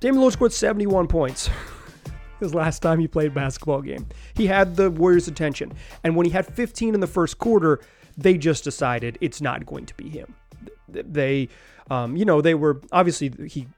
Damian 0.00 0.22
Lillard 0.22 0.32
scored 0.32 0.54
71 0.54 1.08
points. 1.08 1.50
His 2.40 2.54
last 2.54 2.78
time 2.80 3.00
he 3.00 3.06
played 3.06 3.34
basketball 3.34 3.82
game. 3.82 4.06
He 4.32 4.46
had 4.46 4.76
the 4.76 4.90
Warriors' 4.90 5.28
attention. 5.28 5.74
And 6.02 6.16
when 6.16 6.24
he 6.24 6.32
had 6.32 6.46
15 6.46 6.94
in 6.94 7.00
the 7.00 7.06
first 7.06 7.36
quarter, 7.36 7.80
they 8.16 8.38
just 8.38 8.64
decided 8.64 9.18
it's 9.20 9.42
not 9.42 9.66
going 9.66 9.84
to 9.84 9.94
be 9.94 10.08
him. 10.08 10.34
They, 10.88 11.50
um, 11.90 12.16
you 12.16 12.24
know, 12.24 12.40
they 12.40 12.54
were 12.54 12.80
obviously 12.92 13.30
he 13.46 13.68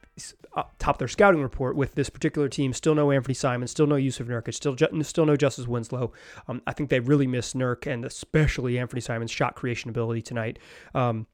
top 0.79 0.99
their 0.99 1.09
scouting 1.09 1.43
report 1.43 1.77
with 1.77 1.95
this 1.95 2.11
particular 2.11 2.49
team. 2.49 2.73
Still 2.73 2.95
no 2.95 3.11
Anthony 3.11 3.35
Simon, 3.35 3.69
still 3.69 3.87
no 3.87 3.97
Jusuf 3.97 4.27
Nurkic, 4.27 4.55
still 4.55 4.77
still 5.05 5.27
no 5.27 5.37
Justice 5.37 5.67
Winslow. 5.67 6.13
Um, 6.49 6.63
I 6.67 6.73
think 6.73 6.91
they 6.91 7.01
really 7.01 7.27
miss 7.27 7.55
Nurk 7.55 7.87
and 7.87 8.05
especially 8.05 8.79
Anthony 8.79 9.01
Simon's 9.01 9.31
shot 9.31 9.55
creation 9.55 9.91
ability 9.91 10.23
tonight. 10.23 10.59
Um, 10.95 11.27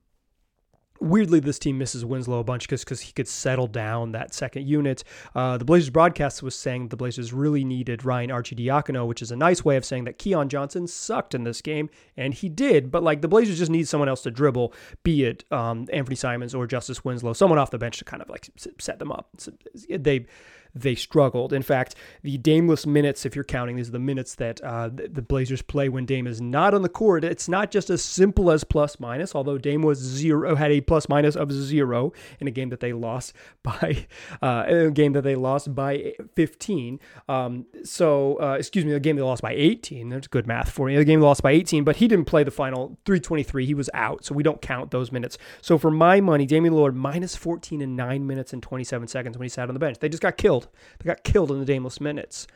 Weirdly, 1.00 1.41
this 1.41 1.59
team 1.59 1.79
misses 1.79 2.05
Winslow 2.05 2.41
a 2.41 2.45
bunch 2.45 2.69
because 2.69 3.00
he 3.00 3.12
could 3.12 3.29
settle 3.29 3.67
down 3.67 4.12
that 4.12 4.35
second 4.35 4.67
unit. 4.67 5.05
Uh, 5.35 5.59
the 5.59 5.65
Blazers 5.65 5.91
broadcast 5.91 6.43
was 6.43 6.55
saying 6.55 6.88
the 6.88 6.97
Blazers 6.97 7.33
really 7.33 7.65
needed 7.65 8.05
Ryan 8.05 8.31
Arcidiacono, 8.31 9.07
which 9.07 9.23
is 9.23 9.31
a 9.31 9.37
nice 9.37 9.65
way 9.65 9.76
of 9.76 9.85
saying 9.85 10.05
that 10.05 10.19
Keon 10.19 10.49
Johnson 10.49 10.87
sucked 10.87 11.35
in 11.35 11.45
this 11.45 11.61
game, 11.61 11.91
and 12.17 12.35
he 12.35 12.49
did. 12.49 12.91
But 12.91 13.03
like 13.03 13.23
the 13.23 13.29
Blazers 13.29 13.59
just 13.59 13.71
need 13.71 13.88
someone 13.88 14.09
else 14.09 14.23
to 14.23 14.31
dribble, 14.31 14.73
be 15.03 15.25
it 15.25 15.45
um, 15.53 15.87
Anthony 15.93 16.17
Simons 16.17 16.55
or 16.55 16.67
Justice 16.67 17.05
Winslow, 17.05 17.33
someone 17.33 17.59
off 17.59 17.71
the 17.71 17.79
bench 17.79 17.99
to 17.99 18.05
kind 18.05 18.23
of 18.23 18.29
like 18.29 18.49
set 18.79 18.99
them 18.99 19.12
up. 19.12 19.29
They 19.88 20.26
they 20.76 20.95
struggled. 20.95 21.52
In 21.52 21.62
fact, 21.62 21.95
the 22.23 22.38
Dameless 22.38 22.87
minutes, 22.87 23.25
if 23.25 23.35
you're 23.35 23.45
counting, 23.45 23.76
these 23.76 23.88
are 23.88 23.92
the 23.92 23.99
minutes 23.99 24.35
that 24.37 24.62
uh, 24.62 24.90
the 24.92 25.23
Blazers 25.23 25.62
play 25.62 25.88
when 25.88 26.04
Dame 26.04 26.26
is 26.26 26.40
not 26.40 26.75
on 26.75 26.83
the 26.83 26.88
court. 26.88 27.25
It's 27.25 27.49
not 27.49 27.71
just 27.71 27.88
as 27.90 28.02
simple 28.02 28.50
as 28.50 28.62
plus 28.62 29.00
minus, 29.00 29.35
although 29.35 29.59
Dame 29.59 29.83
was 29.83 29.99
zero, 29.99 30.54
had 30.54 30.71
a 30.71 30.80
plus 30.80 31.09
minus 31.09 31.35
of 31.35 31.50
zero 31.50 32.12
in 32.40 32.47
a 32.47 32.50
game 32.50 32.68
that 32.68 32.80
they 32.80 32.92
lost 32.92 33.33
by 33.62 34.06
uh, 34.42 34.64
a 34.66 34.90
game 34.90 35.12
that 35.14 35.23
they 35.23 35.35
lost 35.35 35.75
by 35.75 36.12
15. 36.35 37.00
Um, 37.28 37.66
so, 37.83 38.40
uh, 38.40 38.56
excuse 38.59 38.85
me, 38.85 38.92
the 38.92 39.00
game 39.00 39.16
they 39.16 39.23
lost 39.23 39.42
by 39.42 39.52
18. 39.52 40.11
That's 40.11 40.28
good 40.28 40.47
math 40.47 40.71
for 40.71 40.90
you. 40.90 40.99
The 40.99 41.04
game 41.04 41.21
they 41.21 41.26
lost 41.26 41.42
by 41.42 41.52
18, 41.52 41.85
but 41.85 41.97
he 41.97 42.09
didn't 42.09 42.26
play 42.26 42.45
the 42.45 42.50
final 42.50 42.99
323. 43.06 43.66
He 43.66 43.75
was 43.75 43.88
out, 43.95 44.25
so 44.25 44.35
we 44.35 44.42
don't 44.42 44.61
count 44.61 44.90
those 44.90 45.11
minutes. 45.11 45.38
So 45.62 45.78
for 45.78 45.90
my 45.90 46.21
money, 46.21 46.47
Damian 46.47 46.75
Lillard 46.75 46.95
minus 46.95 47.35
14 47.35 47.80
in 47.80 47.97
nine 47.97 48.26
minutes 48.26 48.52
and 48.52 48.62
27 48.62 49.09
seconds 49.09 49.38
when 49.38 49.45
he 49.45 49.49
sat 49.49 49.68
on 49.68 49.75
the 49.75 49.80
bench. 49.80 49.99
They 49.99 50.09
just 50.09 50.23
got 50.23 50.37
killed. 50.37 50.65
They 50.99 51.06
got 51.06 51.25
killed 51.25 51.50
in 51.50 51.58
the 51.58 51.66
Dameless 51.66 52.00
minutes. 52.00 52.46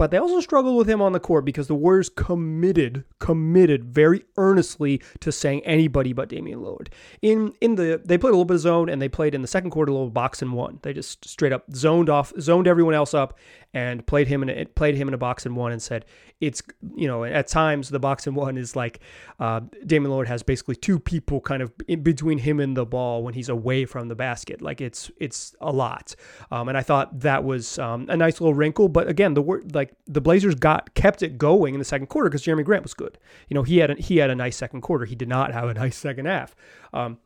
But 0.00 0.10
they 0.10 0.16
also 0.16 0.40
struggled 0.40 0.78
with 0.78 0.88
him 0.88 1.02
on 1.02 1.12
the 1.12 1.20
court 1.20 1.44
because 1.44 1.66
the 1.66 1.74
Warriors 1.74 2.08
committed, 2.08 3.04
committed 3.18 3.84
very 3.84 4.24
earnestly 4.38 5.02
to 5.20 5.30
saying 5.30 5.60
anybody 5.66 6.14
but 6.14 6.30
Damian 6.30 6.60
Lillard. 6.60 6.88
In 7.20 7.52
in 7.60 7.74
the 7.74 8.00
they 8.02 8.16
played 8.16 8.30
a 8.30 8.32
little 8.32 8.46
bit 8.46 8.54
of 8.54 8.60
zone 8.60 8.88
and 8.88 9.02
they 9.02 9.10
played 9.10 9.34
in 9.34 9.42
the 9.42 9.46
second 9.46 9.72
quarter 9.72 9.90
a 9.90 9.94
little 9.94 10.08
box 10.08 10.40
and 10.40 10.54
one. 10.54 10.78
They 10.80 10.94
just 10.94 11.28
straight 11.28 11.52
up 11.52 11.64
zoned 11.74 12.08
off, 12.08 12.32
zoned 12.40 12.66
everyone 12.66 12.94
else 12.94 13.12
up, 13.12 13.38
and 13.74 14.06
played 14.06 14.26
him 14.26 14.42
in 14.42 14.48
a, 14.48 14.64
played 14.64 14.94
him 14.94 15.06
in 15.06 15.12
a 15.12 15.18
box 15.18 15.44
and 15.44 15.54
one 15.54 15.70
and 15.70 15.82
said 15.82 16.06
it's 16.40 16.62
you 16.96 17.06
know 17.06 17.24
at 17.24 17.46
times 17.46 17.90
the 17.90 18.00
box 18.00 18.26
and 18.26 18.34
one 18.46 18.56
is 18.56 18.74
like 18.74 19.00
uh, 19.38 19.60
Damian 19.86 20.10
Lillard 20.10 20.26
has 20.26 20.42
basically 20.42 20.76
two 20.76 20.98
people 20.98 21.40
kind 21.40 21.62
of 21.62 21.72
in 21.88 22.02
between 22.02 22.38
him 22.38 22.58
and 22.58 22.76
the 22.76 22.86
ball 22.86 23.22
when 23.22 23.34
he's 23.34 23.48
away 23.48 23.84
from 23.84 24.08
the 24.08 24.14
basket. 24.14 24.62
Like 24.62 24.80
it's 24.80 25.10
it's 25.18 25.54
a 25.60 25.70
lot, 25.70 26.14
um, 26.50 26.68
and 26.68 26.76
I 26.76 26.82
thought 26.82 27.20
that 27.20 27.44
was 27.44 27.78
um, 27.78 28.06
a 28.08 28.16
nice 28.16 28.40
little 28.40 28.54
wrinkle. 28.54 28.88
But 28.88 29.08
again, 29.08 29.34
the 29.34 29.42
word 29.42 29.74
like 29.74 29.89
the 30.06 30.20
Blazers 30.20 30.54
got 30.54 30.94
kept 30.94 31.22
it 31.22 31.38
going 31.38 31.74
in 31.74 31.78
the 31.78 31.84
second 31.84 32.08
quarter 32.08 32.28
because 32.28 32.42
Jerami 32.42 32.64
Grant 32.64 32.82
was 32.82 32.94
good. 32.94 33.18
You 33.48 33.54
know, 33.54 33.62
he 33.62 33.78
had 33.78 33.90
a, 33.90 33.94
he 33.94 34.18
had 34.18 34.30
a 34.30 34.34
nice 34.34 34.56
second 34.56 34.80
quarter. 34.80 35.04
He 35.04 35.14
did 35.14 35.28
not 35.28 35.52
have 35.52 35.68
a 35.68 35.74
nice 35.84 35.96
second 35.96 36.26
half. 36.26 36.54
Um, 36.92 37.18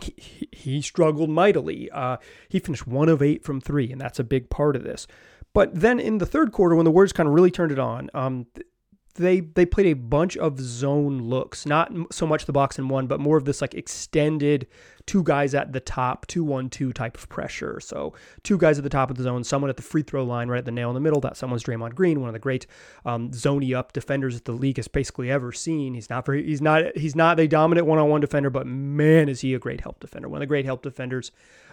he, 0.00 0.48
he, 0.52 0.80
struggled 0.80 1.28
mightily. 1.28 1.90
Uh, 1.90 2.18
he 2.48 2.60
finished 2.60 2.86
one 2.86 3.08
of 3.08 3.20
eight 3.20 3.44
from 3.44 3.60
three, 3.60 3.90
and 3.90 4.00
that's 4.00 4.20
a 4.20 4.24
big 4.24 4.48
part 4.48 4.76
of 4.76 4.84
this. 4.84 5.08
But 5.52 5.74
then 5.74 5.98
in 5.98 6.18
the 6.18 6.26
third 6.26 6.52
quarter, 6.52 6.76
when 6.76 6.84
the 6.84 6.90
Warriors 6.90 7.12
kind 7.12 7.28
of 7.28 7.34
really 7.34 7.50
turned 7.50 7.72
it 7.72 7.80
on, 7.80 8.08
um, 8.14 8.46
they 9.18 9.40
they 9.40 9.66
played 9.66 9.86
a 9.86 9.94
bunch 9.94 10.36
of 10.36 10.58
zone 10.58 11.18
looks, 11.20 11.66
not 11.66 11.92
so 12.10 12.26
much 12.26 12.46
the 12.46 12.52
box 12.52 12.78
and 12.78 12.88
one, 12.88 13.06
but 13.06 13.20
more 13.20 13.36
of 13.36 13.44
this 13.44 13.60
like 13.60 13.74
extended 13.74 14.66
two 15.06 15.22
guys 15.22 15.54
at 15.54 15.72
the 15.72 15.80
top, 15.80 16.26
two 16.26 16.44
one 16.44 16.70
two 16.70 16.92
type 16.92 17.16
of 17.16 17.28
pressure. 17.28 17.80
So 17.80 18.14
two 18.42 18.56
guys 18.56 18.78
at 18.78 18.84
the 18.84 18.90
top 18.90 19.10
of 19.10 19.16
the 19.16 19.24
zone, 19.24 19.44
someone 19.44 19.68
at 19.68 19.76
the 19.76 19.82
free 19.82 20.02
throw 20.02 20.24
line, 20.24 20.48
right 20.48 20.58
at 20.58 20.64
the 20.64 20.70
nail 20.70 20.88
in 20.88 20.94
the 20.94 21.00
middle. 21.00 21.20
That 21.20 21.36
someone's 21.36 21.62
Draymond 21.62 21.94
Green, 21.94 22.20
one 22.20 22.28
of 22.28 22.32
the 22.32 22.38
great 22.38 22.66
um, 23.04 23.30
zony 23.30 23.76
up 23.76 23.92
defenders 23.92 24.34
that 24.34 24.44
the 24.44 24.52
league 24.52 24.76
has 24.76 24.88
basically 24.88 25.30
ever 25.30 25.52
seen. 25.52 25.94
He's 25.94 26.08
not 26.08 26.24
very, 26.24 26.44
he's 26.44 26.62
not 26.62 26.96
he's 26.96 27.16
not 27.16 27.38
a 27.38 27.46
dominant 27.46 27.86
one 27.86 27.98
on 27.98 28.08
one 28.08 28.20
defender, 28.20 28.50
but 28.50 28.66
man, 28.66 29.28
is 29.28 29.42
he 29.42 29.54
a 29.54 29.58
great 29.58 29.80
help 29.82 30.00
defender. 30.00 30.28
One 30.28 30.38
of 30.38 30.40
the 30.40 30.46
great 30.46 30.64
help 30.64 30.82
defenders 30.82 31.32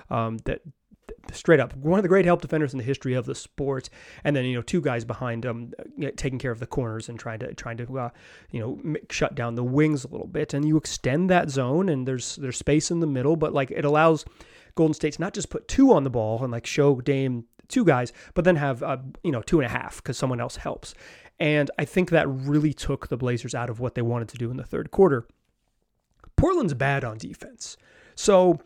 um, 0.10 0.38
that 0.40 0.62
straight 1.34 1.60
up 1.60 1.75
one 1.77 2.00
of 2.00 2.03
the 2.03 2.10
great 2.10 2.25
help 2.25 2.41
defenders 2.41 2.74
in 2.74 2.77
the 2.77 2.84
history 2.84 3.13
of 3.13 3.25
the 3.25 3.36
sport 3.36 3.89
and 4.24 4.36
then 4.36 4.46
you 4.46 4.55
know 4.55 4.62
two 4.62 4.82
guys 4.82 5.03
behind 5.03 5.44
him 5.46 5.74
um, 5.79 6.08
taking 6.15 6.39
care 6.39 6.51
of 6.51 6.60
the 6.60 6.67
corners 6.67 7.10
and 7.10 7.20
trying 7.20 7.39
to 7.39 7.53
trying 7.55 7.77
to 7.77 8.00
uh, 8.00 8.10
you 8.51 8.60
know 8.60 8.96
shut 9.10 9.36
down 9.36 9.55
the 9.55 9.63
wings 9.63 10.03
a 10.03 10.08
little 10.08 10.27
bit. 10.27 10.53
And 10.53 10.67
you 10.67 10.77
extend 10.77 11.29
that 11.29 11.50
zone 11.50 11.89
and 11.89 12.08
there's 12.08 12.36
there's 12.38 12.58
space 12.58 12.91
in 12.91 13.00
the 13.00 13.08
middle 13.08 13.36
but 13.36 13.53
like 13.53 13.72
it 13.72 13.86
allows 13.86 14.25
golden 14.75 14.94
state 14.94 15.13
to 15.13 15.22
not 15.22 15.34
just 15.34 15.50
put 15.50 15.67
two 15.67 15.94
on 15.94 16.03
the 16.03 16.10
ball 16.10 16.44
and 16.44 16.51
like 16.51 16.65
show 16.65 17.00
dame 17.01 17.46
two 17.67 17.86
guys 17.86 18.13
but 18.34 18.46
then 18.46 18.55
have 18.55 18.84
uh, 18.84 18.98
you 19.24 19.32
know 19.32 19.41
two 19.41 19.60
and 19.60 19.65
a 19.65 19.70
half 19.70 19.98
because 19.98 20.17
someone 20.17 20.39
else 20.39 20.58
helps. 20.58 20.94
And 21.38 21.70
i 21.77 21.86
think 21.86 22.12
that 22.12 22.29
really 22.29 22.74
took 22.74 23.10
the 23.10 23.17
blazers 23.17 23.53
out 23.53 23.70
of 23.70 23.79
what 23.79 23.96
they 23.96 24.01
wanted 24.01 24.29
to 24.29 24.38
do 24.38 24.50
in 24.51 24.58
the 24.58 24.63
third 24.63 24.91
quarter. 24.91 25.27
Portland's 26.38 26.74
bad 26.74 27.03
on 27.03 27.17
defense. 27.17 27.77
So 28.15 28.60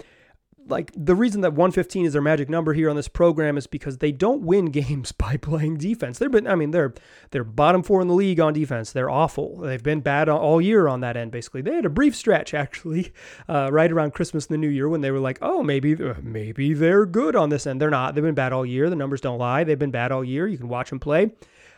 like 0.68 0.92
the 0.96 1.16
reason 1.16 1.42
that 1.42 1.52
115 1.52 2.06
is 2.06 2.14
their 2.14 2.22
magic 2.22 2.50
number 2.50 2.74
here 2.74 2.90
on 2.90 2.96
this 2.96 3.08
program 3.08 3.58
is 3.58 3.68
because 3.68 3.98
they 3.98 4.12
don't 4.12 4.42
win 4.42 4.66
games 4.72 5.12
by 5.12 5.38
playing 5.38 5.78
defense. 5.78 6.20
They've 6.20 6.32
been, 6.32 6.48
I 6.48 6.56
mean, 6.56 6.72
they're 6.72 6.94
they're 7.32 7.44
bottom 7.44 7.84
four 7.84 8.02
in 8.02 8.08
the 8.08 8.14
league 8.14 8.40
on 8.40 8.54
defense. 8.54 8.92
They're 8.92 9.10
awful. 9.10 9.58
They've 9.58 9.82
been 9.82 10.02
bad 10.02 10.30
all 10.30 10.62
year 10.62 10.88
on 10.88 11.02
that 11.02 11.18
end. 11.18 11.32
Basically, 11.32 11.62
they 11.62 11.76
had 11.76 11.86
a 11.86 11.90
brief 11.90 12.16
stretch 12.16 12.54
actually, 12.54 13.14
uh, 13.48 13.70
right 13.72 13.92
around 13.92 14.14
Christmas 14.14 14.48
and 14.48 14.54
the 14.54 14.58
New 14.58 14.70
Year 14.70 14.90
when 14.90 15.02
they 15.02 15.12
were 15.12 15.20
like, 15.20 15.40
oh, 15.42 15.64
maybe 15.64 15.94
uh, 15.94 16.16
maybe 16.22 16.74
they're 16.74 17.06
good 17.06 17.36
on 17.36 17.50
this 17.50 17.66
end. 17.68 17.82
They're 17.82 17.90
not. 17.90 18.16
They've 18.16 18.24
been 18.24 18.36
bad 18.36 18.54
all 18.54 18.66
year. 18.66 18.90
The 18.90 18.96
numbers 18.96 19.22
don't 19.22 19.40
lie. 19.40 19.64
They've 19.64 19.80
been 19.80 19.92
bad 19.92 20.12
all 20.12 20.24
year. 20.24 20.48
You 20.48 20.58
can 20.58 20.70
watch 20.70 20.90
them 20.90 21.00
play. 21.00 21.32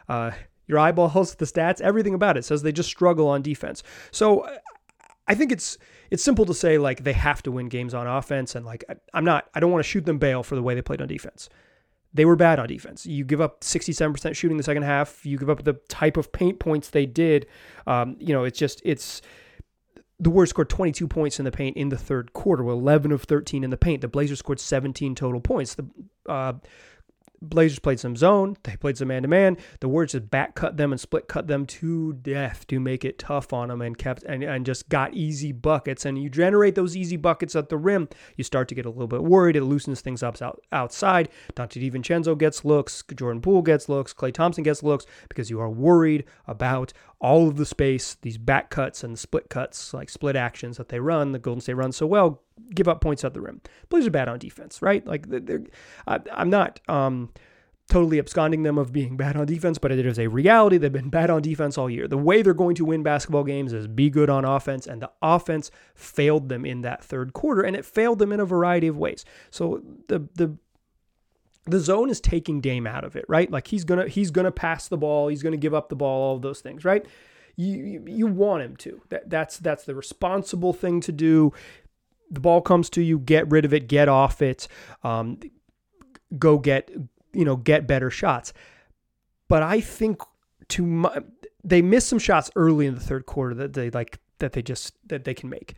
Uh, 0.09 0.31
your 0.67 0.79
eyeballs, 0.79 1.35
the 1.35 1.45
stats, 1.45 1.81
everything 1.81 2.13
about 2.13 2.37
it 2.37 2.45
says 2.45 2.61
they 2.61 2.71
just 2.71 2.89
struggle 2.89 3.27
on 3.27 3.41
defense. 3.41 3.83
So 4.11 4.47
I 5.27 5.35
think 5.35 5.51
it's 5.51 5.77
it's 6.09 6.23
simple 6.23 6.45
to 6.45 6.53
say 6.53 6.77
like 6.77 7.03
they 7.03 7.13
have 7.13 7.41
to 7.43 7.51
win 7.51 7.69
games 7.69 7.93
on 7.93 8.07
offense, 8.07 8.55
and 8.55 8.65
like 8.65 8.83
I, 8.89 8.95
I'm 9.13 9.25
not, 9.25 9.49
I 9.53 9.59
don't 9.59 9.71
want 9.71 9.83
to 9.83 9.89
shoot 9.89 10.05
them 10.05 10.17
bail 10.17 10.43
for 10.43 10.55
the 10.55 10.63
way 10.63 10.75
they 10.75 10.81
played 10.81 11.01
on 11.01 11.07
defense. 11.07 11.49
They 12.13 12.25
were 12.25 12.35
bad 12.35 12.59
on 12.59 12.67
defense. 12.67 13.05
You 13.05 13.23
give 13.23 13.39
up 13.39 13.61
67% 13.61 14.35
shooting 14.35 14.57
the 14.57 14.63
second 14.63 14.83
half. 14.83 15.25
You 15.25 15.37
give 15.37 15.49
up 15.49 15.63
the 15.63 15.79
type 15.87 16.17
of 16.17 16.33
paint 16.33 16.59
points 16.59 16.89
they 16.89 17.05
did. 17.05 17.47
Um, 17.87 18.17
you 18.19 18.33
know, 18.33 18.43
it's 18.43 18.59
just 18.59 18.81
it's 18.83 19.21
the 20.19 20.29
Warriors 20.29 20.51
scored 20.51 20.69
22 20.69 21.07
points 21.07 21.39
in 21.39 21.45
the 21.45 21.51
paint 21.51 21.77
in 21.77 21.89
the 21.89 21.97
third 21.97 22.33
quarter, 22.33 22.63
11 22.63 23.11
of 23.11 23.23
13 23.23 23.63
in 23.63 23.69
the 23.69 23.77
paint. 23.77 24.01
The 24.01 24.07
Blazers 24.07 24.39
scored 24.39 24.59
17 24.59 25.15
total 25.15 25.41
points. 25.41 25.75
The 25.75 25.87
uh, 26.27 26.53
Blazers 27.41 27.79
played 27.79 27.99
some 27.99 28.15
zone. 28.15 28.55
They 28.63 28.75
played 28.75 28.97
some 28.97 29.07
man 29.07 29.23
to 29.23 29.27
man. 29.27 29.57
The 29.79 29.87
Warriors 29.87 30.11
just 30.11 30.29
back 30.29 30.53
cut 30.53 30.77
them 30.77 30.91
and 30.91 31.01
split 31.01 31.27
cut 31.27 31.47
them 31.47 31.65
to 31.65 32.13
death 32.13 32.67
to 32.67 32.79
make 32.79 33.03
it 33.03 33.17
tough 33.17 33.51
on 33.51 33.69
them 33.69 33.81
and 33.81 33.97
kept 33.97 34.23
and, 34.23 34.43
and 34.43 34.65
just 34.65 34.89
got 34.89 35.13
easy 35.13 35.51
buckets. 35.51 36.05
And 36.05 36.21
you 36.21 36.29
generate 36.29 36.75
those 36.75 36.95
easy 36.95 37.17
buckets 37.17 37.55
at 37.55 37.69
the 37.69 37.77
rim, 37.77 38.09
you 38.37 38.43
start 38.43 38.67
to 38.69 38.75
get 38.75 38.85
a 38.85 38.89
little 38.89 39.07
bit 39.07 39.23
worried. 39.23 39.55
It 39.55 39.63
loosens 39.63 40.01
things 40.01 40.21
up 40.21 40.41
out, 40.41 40.61
outside. 40.71 41.29
Donte 41.55 41.81
DiVincenzo 41.81 42.37
gets 42.37 42.63
looks. 42.63 43.03
Jordan 43.15 43.41
Poole 43.41 43.63
gets 43.63 43.89
looks. 43.89 44.13
Klay 44.13 44.33
Thompson 44.33 44.63
gets 44.63 44.83
looks 44.83 45.05
because 45.27 45.49
you 45.49 45.59
are 45.59 45.69
worried 45.69 46.25
about 46.45 46.93
all 47.21 47.47
of 47.47 47.55
the 47.55 47.65
space, 47.65 48.17
these 48.21 48.37
back 48.37 48.71
cuts 48.71 49.03
and 49.03 49.17
split 49.17 49.47
cuts, 49.49 49.93
like 49.93 50.09
split 50.09 50.35
actions 50.35 50.77
that 50.77 50.89
they 50.89 50.99
run, 50.99 51.31
the 51.31 51.39
Golden 51.39 51.61
State 51.61 51.75
runs 51.75 51.95
so 51.95 52.07
well, 52.07 52.41
give 52.73 52.87
up 52.87 52.99
points 52.99 53.23
at 53.23 53.33
the 53.35 53.41
rim. 53.41 53.61
Blazers 53.89 54.07
are 54.07 54.11
bad 54.11 54.27
on 54.27 54.39
defense, 54.39 54.81
right? 54.81 55.05
Like 55.05 55.27
they're, 55.29 55.61
I, 56.07 56.19
am 56.31 56.49
not 56.49 56.79
um, 56.89 57.29
totally 57.87 58.17
absconding 58.17 58.63
them 58.63 58.79
of 58.79 58.91
being 58.91 59.17
bad 59.17 59.37
on 59.37 59.45
defense, 59.45 59.77
but 59.77 59.91
it 59.91 60.03
is 60.03 60.17
a 60.17 60.27
reality. 60.27 60.79
They've 60.79 60.91
been 60.91 61.09
bad 61.09 61.29
on 61.29 61.43
defense 61.43 61.77
all 61.77 61.91
year. 61.91 62.07
The 62.07 62.17
way 62.17 62.41
they're 62.41 62.55
going 62.55 62.75
to 62.75 62.85
win 62.85 63.03
basketball 63.03 63.43
games 63.43 63.71
is 63.71 63.85
be 63.85 64.09
good 64.09 64.31
on 64.31 64.43
offense, 64.43 64.87
and 64.87 64.99
the 64.99 65.11
offense 65.21 65.69
failed 65.93 66.49
them 66.49 66.65
in 66.65 66.81
that 66.81 67.03
third 67.03 67.33
quarter, 67.33 67.61
and 67.61 67.75
it 67.75 67.85
failed 67.85 68.17
them 68.17 68.31
in 68.31 68.39
a 68.39 68.45
variety 68.45 68.87
of 68.87 68.97
ways. 68.97 69.25
So 69.51 69.83
the 70.07 70.27
the 70.33 70.57
the 71.65 71.79
zone 71.79 72.09
is 72.09 72.19
taking 72.19 72.61
Dame 72.61 72.87
out 72.87 73.03
of 73.03 73.15
it, 73.15 73.25
right? 73.27 73.49
Like 73.49 73.67
he's 73.67 73.83
gonna 73.83 74.07
he's 74.07 74.31
gonna 74.31 74.51
pass 74.51 74.87
the 74.87 74.97
ball, 74.97 75.27
he's 75.27 75.43
gonna 75.43 75.57
give 75.57 75.73
up 75.73 75.89
the 75.89 75.95
ball, 75.95 76.29
all 76.29 76.35
of 76.35 76.41
those 76.41 76.61
things, 76.61 76.83
right? 76.83 77.05
You, 77.55 77.77
you, 77.77 78.03
you 78.07 78.27
want 78.27 78.63
him 78.63 78.75
to. 78.77 79.01
That 79.09 79.29
that's 79.29 79.57
that's 79.57 79.83
the 79.83 79.95
responsible 79.95 80.73
thing 80.73 81.01
to 81.01 81.11
do. 81.11 81.53
The 82.31 82.39
ball 82.39 82.61
comes 82.61 82.89
to 82.91 83.01
you, 83.01 83.19
get 83.19 83.49
rid 83.51 83.65
of 83.65 83.73
it, 83.73 83.87
get 83.87 84.07
off 84.07 84.41
it, 84.41 84.67
um, 85.03 85.39
go 86.37 86.57
get 86.57 86.89
you 87.33 87.45
know 87.45 87.55
get 87.55 87.87
better 87.87 88.09
shots. 88.09 88.53
But 89.47 89.63
I 89.63 89.81
think 89.81 90.21
to 90.69 90.85
my, 90.85 91.19
they 91.63 91.81
missed 91.81 92.07
some 92.07 92.19
shots 92.19 92.49
early 92.55 92.87
in 92.87 92.95
the 92.95 93.01
third 93.01 93.25
quarter 93.25 93.53
that 93.55 93.73
they 93.73 93.89
like 93.89 94.19
that 94.39 94.53
they 94.53 94.61
just 94.61 94.95
that 95.07 95.25
they 95.25 95.33
can 95.33 95.49
make. 95.49 95.75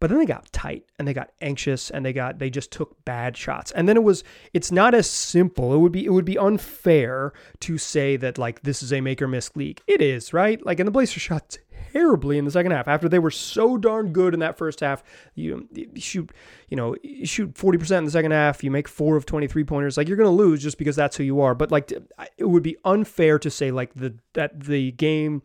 But 0.00 0.10
then 0.10 0.18
they 0.20 0.26
got 0.26 0.52
tight 0.52 0.84
and 0.98 1.08
they 1.08 1.12
got 1.12 1.30
anxious 1.40 1.90
and 1.90 2.04
they 2.04 2.12
got 2.12 2.38
they 2.38 2.50
just 2.50 2.70
took 2.70 3.04
bad 3.04 3.36
shots. 3.36 3.72
And 3.72 3.88
then 3.88 3.96
it 3.96 4.02
was 4.04 4.22
it's 4.52 4.70
not 4.70 4.94
as 4.94 5.10
simple. 5.10 5.74
It 5.74 5.78
would 5.78 5.92
be 5.92 6.04
it 6.04 6.12
would 6.12 6.24
be 6.24 6.38
unfair 6.38 7.32
to 7.60 7.78
say 7.78 8.16
that 8.16 8.38
like 8.38 8.62
this 8.62 8.82
is 8.82 8.92
a 8.92 9.00
make 9.00 9.20
or 9.20 9.28
miss 9.28 9.56
league. 9.56 9.80
It 9.86 10.00
is, 10.00 10.32
right? 10.32 10.64
Like 10.64 10.78
and 10.78 10.86
the 10.86 10.92
Blazers 10.92 11.22
shot 11.22 11.58
terribly 11.92 12.38
in 12.38 12.44
the 12.44 12.50
second 12.50 12.72
half 12.72 12.88
after 12.88 13.08
they 13.08 13.18
were 13.18 13.30
so 13.30 13.76
darn 13.76 14.12
good 14.12 14.34
in 14.34 14.40
that 14.40 14.56
first 14.56 14.80
half. 14.80 15.02
You, 15.34 15.68
you 15.72 15.88
shoot, 16.00 16.30
you 16.68 16.76
know, 16.76 16.94
you 17.02 17.26
shoot 17.26 17.54
40% 17.54 17.98
in 17.98 18.04
the 18.04 18.10
second 18.10 18.32
half, 18.32 18.62
you 18.62 18.70
make 18.70 18.88
4 18.88 19.16
of 19.16 19.26
23 19.26 19.64
pointers. 19.64 19.96
Like 19.96 20.08
you're 20.08 20.16
going 20.16 20.28
to 20.28 20.30
lose 20.30 20.62
just 20.62 20.78
because 20.78 20.96
that's 20.96 21.16
who 21.16 21.24
you 21.24 21.40
are. 21.40 21.54
But 21.54 21.70
like 21.70 21.92
it 22.36 22.44
would 22.44 22.62
be 22.62 22.76
unfair 22.84 23.38
to 23.38 23.50
say 23.50 23.70
like 23.70 23.94
the 23.94 24.14
that 24.34 24.60
the 24.60 24.92
game 24.92 25.42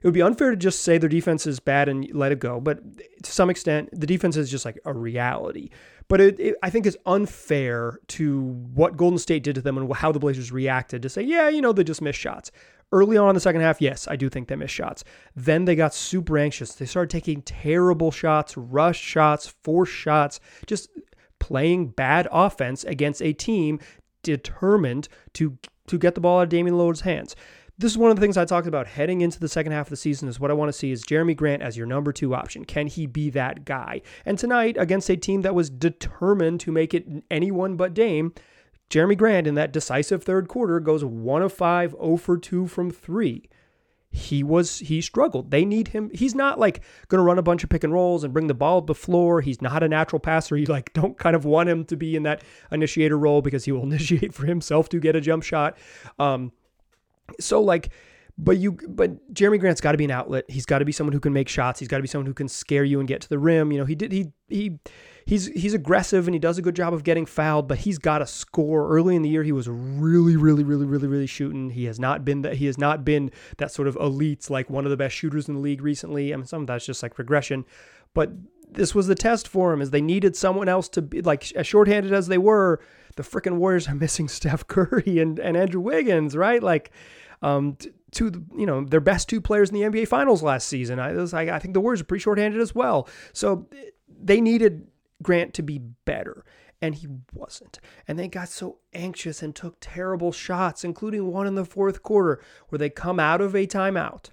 it 0.00 0.06
would 0.06 0.14
be 0.14 0.22
unfair 0.22 0.50
to 0.50 0.56
just 0.56 0.82
say 0.82 0.96
their 0.96 1.08
defense 1.08 1.46
is 1.46 1.58
bad 1.58 1.88
and 1.88 2.08
let 2.14 2.30
it 2.30 2.38
go. 2.38 2.60
But 2.60 2.80
to 3.24 3.32
some 3.32 3.50
extent, 3.50 3.88
the 3.92 4.06
defense 4.06 4.36
is 4.36 4.50
just 4.50 4.64
like 4.64 4.78
a 4.84 4.92
reality. 4.92 5.70
But 6.06 6.20
it, 6.20 6.40
it, 6.40 6.56
I 6.62 6.70
think 6.70 6.86
it's 6.86 6.96
unfair 7.04 7.98
to 8.08 8.42
what 8.74 8.96
Golden 8.96 9.18
State 9.18 9.42
did 9.42 9.56
to 9.56 9.60
them 9.60 9.76
and 9.76 9.92
how 9.92 10.12
the 10.12 10.18
Blazers 10.20 10.52
reacted 10.52 11.02
to 11.02 11.08
say, 11.08 11.22
yeah, 11.22 11.48
you 11.48 11.60
know, 11.60 11.72
they 11.72 11.84
just 11.84 12.00
missed 12.00 12.18
shots. 12.18 12.50
Early 12.92 13.18
on 13.18 13.28
in 13.28 13.34
the 13.34 13.40
second 13.40 13.60
half, 13.60 13.82
yes, 13.82 14.08
I 14.08 14.16
do 14.16 14.30
think 14.30 14.48
they 14.48 14.56
missed 14.56 14.72
shots. 14.72 15.04
Then 15.36 15.66
they 15.66 15.76
got 15.76 15.92
super 15.92 16.38
anxious. 16.38 16.74
They 16.74 16.86
started 16.86 17.10
taking 17.10 17.42
terrible 17.42 18.10
shots, 18.10 18.56
rush 18.56 18.98
shots, 18.98 19.52
forced 19.62 19.92
shots, 19.92 20.40
just 20.66 20.88
playing 21.38 21.88
bad 21.88 22.28
offense 22.32 22.84
against 22.84 23.20
a 23.20 23.32
team 23.32 23.78
determined 24.22 25.08
to 25.34 25.58
to 25.86 25.98
get 25.98 26.14
the 26.14 26.20
ball 26.20 26.40
out 26.40 26.44
of 26.44 26.48
Damian 26.50 26.76
Lillard's 26.76 27.00
hands. 27.00 27.34
This 27.80 27.92
is 27.92 27.98
one 27.98 28.10
of 28.10 28.16
the 28.16 28.20
things 28.20 28.36
I 28.36 28.44
talked 28.44 28.66
about 28.66 28.88
heading 28.88 29.20
into 29.20 29.38
the 29.38 29.48
second 29.48 29.70
half 29.70 29.86
of 29.86 29.90
the 29.90 29.96
season 29.96 30.28
is 30.28 30.40
what 30.40 30.50
I 30.50 30.54
want 30.54 30.68
to 30.68 30.72
see 30.72 30.90
is 30.90 31.04
Jerami 31.04 31.36
Grant 31.36 31.62
as 31.62 31.76
your 31.76 31.86
number 31.86 32.12
two 32.12 32.34
option. 32.34 32.64
Can 32.64 32.88
he 32.88 33.06
be 33.06 33.30
that 33.30 33.64
guy? 33.64 34.02
And 34.26 34.36
tonight, 34.36 34.76
against 34.76 35.08
a 35.08 35.16
team 35.16 35.42
that 35.42 35.54
was 35.54 35.70
determined 35.70 36.58
to 36.60 36.72
make 36.72 36.92
it 36.92 37.06
anyone 37.30 37.76
but 37.76 37.94
Dame, 37.94 38.34
Jerami 38.90 39.16
Grant 39.16 39.46
in 39.46 39.54
that 39.54 39.72
decisive 39.72 40.24
third 40.24 40.48
quarter 40.48 40.80
goes 40.80 41.04
one 41.04 41.40
of 41.40 41.52
five, 41.52 41.92
0 41.92 42.16
for 42.16 42.36
2 42.36 42.66
from 42.66 42.90
three 42.90 43.48
he 44.10 44.42
was 44.42 44.78
he 44.78 45.00
struggled. 45.00 45.50
They 45.50 45.64
need 45.64 45.88
him. 45.88 46.10
He's 46.14 46.34
not 46.34 46.58
like 46.58 46.82
to 47.10 47.18
run 47.18 47.38
a 47.38 47.42
bunch 47.42 47.62
of 47.62 47.70
pick 47.70 47.84
and 47.84 47.92
rolls 47.92 48.24
and 48.24 48.32
bring 48.32 48.46
the 48.46 48.54
ball 48.54 48.78
up 48.78 48.86
the 48.86 48.94
floor. 48.94 49.40
He's 49.40 49.60
not 49.60 49.82
a 49.82 49.88
natural 49.88 50.18
passer. 50.18 50.56
You 50.56 50.66
like 50.66 50.92
don't 50.94 51.18
kind 51.18 51.36
of 51.36 51.44
want 51.44 51.68
him 51.68 51.84
to 51.86 51.96
be 51.96 52.16
in 52.16 52.22
that 52.22 52.42
initiator 52.72 53.18
role 53.18 53.42
because 53.42 53.64
he 53.64 53.72
will 53.72 53.82
initiate 53.84 54.32
for 54.32 54.46
himself 54.46 54.88
to 54.90 55.00
get 55.00 55.14
a 55.14 55.20
jump 55.20 55.42
shot. 55.42 55.76
Um, 56.18 56.52
so 57.40 57.60
like 57.60 57.90
but 58.38 58.58
you 58.58 58.78
but 58.88 59.34
Jerami 59.34 59.58
Grant's 59.58 59.80
got 59.80 59.92
to 59.92 59.98
be 59.98 60.04
an 60.04 60.12
outlet. 60.12 60.44
He's 60.48 60.64
got 60.64 60.78
to 60.78 60.84
be 60.84 60.92
someone 60.92 61.12
who 61.12 61.18
can 61.18 61.32
make 61.32 61.48
shots. 61.48 61.80
He's 61.80 61.88
got 61.88 61.96
to 61.96 62.02
be 62.02 62.08
someone 62.08 62.26
who 62.26 62.34
can 62.34 62.46
scare 62.48 62.84
you 62.84 63.00
and 63.00 63.08
get 63.08 63.20
to 63.22 63.28
the 63.28 63.38
rim. 63.38 63.72
You 63.72 63.78
know, 63.78 63.84
he 63.84 63.96
did 63.96 64.12
he 64.12 64.32
he 64.48 64.78
he's 65.26 65.46
he's 65.46 65.74
aggressive 65.74 66.28
and 66.28 66.34
he 66.34 66.38
does 66.38 66.56
a 66.56 66.62
good 66.62 66.76
job 66.76 66.94
of 66.94 67.02
getting 67.02 67.26
fouled, 67.26 67.66
but 67.66 67.78
he's 67.78 67.98
got 67.98 68.18
to 68.18 68.26
score. 68.26 68.88
Early 68.88 69.16
in 69.16 69.22
the 69.22 69.28
year, 69.28 69.42
he 69.42 69.50
was 69.50 69.68
really, 69.68 70.36
really, 70.36 70.62
really, 70.62 70.86
really, 70.86 71.08
really 71.08 71.26
shooting. 71.26 71.70
He 71.70 71.86
has 71.86 71.98
not 71.98 72.24
been 72.24 72.42
that 72.42 72.58
he 72.58 72.66
has 72.66 72.78
not 72.78 73.04
been 73.04 73.32
that 73.56 73.72
sort 73.72 73.88
of 73.88 73.96
elite, 73.96 74.48
like 74.50 74.70
one 74.70 74.84
of 74.84 74.90
the 74.90 74.96
best 74.96 75.16
shooters 75.16 75.48
in 75.48 75.54
the 75.54 75.60
league 75.60 75.82
recently. 75.82 76.32
I 76.32 76.36
mean, 76.36 76.46
some 76.46 76.60
of 76.60 76.68
that's 76.68 76.86
just 76.86 77.02
like 77.02 77.18
regression, 77.18 77.64
but 78.14 78.30
this 78.70 78.94
was 78.94 79.08
the 79.08 79.16
test 79.16 79.48
for 79.48 79.72
him, 79.72 79.80
is 79.80 79.90
they 79.90 80.00
needed 80.00 80.36
someone 80.36 80.68
else 80.68 80.88
to 80.90 81.02
be 81.02 81.22
like 81.22 81.50
as 81.52 81.66
shorthanded 81.66 82.12
as 82.12 82.28
they 82.28 82.38
were. 82.38 82.80
The 83.18 83.22
freaking 83.24 83.56
Warriors 83.56 83.88
are 83.88 83.94
missing 83.94 84.28
Steph 84.28 84.66
Curry 84.66 85.18
and, 85.18 85.38
and 85.38 85.56
Andrew 85.56 85.80
Wiggins, 85.80 86.36
right? 86.36 86.62
Like, 86.62 86.90
um, 87.42 87.76
to 88.12 88.30
the, 88.30 88.42
you 88.56 88.64
know 88.64 88.84
their 88.84 89.00
best 89.00 89.28
two 89.28 89.40
players 89.40 89.70
in 89.70 89.74
the 89.74 89.82
NBA 89.82 90.08
Finals 90.08 90.42
last 90.42 90.66
season. 90.66 90.98
I, 90.98 91.12
was, 91.12 91.34
I, 91.34 91.42
I 91.42 91.58
think 91.58 91.74
the 91.74 91.80
Warriors 91.80 92.00
are 92.00 92.04
pretty 92.04 92.22
shorthanded 92.22 92.60
as 92.60 92.74
well. 92.74 93.06
So 93.32 93.68
they 94.08 94.40
needed 94.40 94.88
Grant 95.22 95.52
to 95.54 95.62
be 95.62 95.78
better. 95.78 96.44
And 96.80 96.94
he 96.94 97.08
wasn't. 97.34 97.80
And 98.06 98.16
they 98.16 98.28
got 98.28 98.48
so 98.48 98.78
anxious 98.94 99.42
and 99.42 99.52
took 99.54 99.78
terrible 99.80 100.30
shots, 100.30 100.84
including 100.84 101.26
one 101.26 101.48
in 101.48 101.56
the 101.56 101.64
fourth 101.64 102.04
quarter 102.04 102.40
where 102.68 102.78
they 102.78 102.88
come 102.88 103.18
out 103.18 103.40
of 103.40 103.56
a 103.56 103.66
timeout 103.66 104.26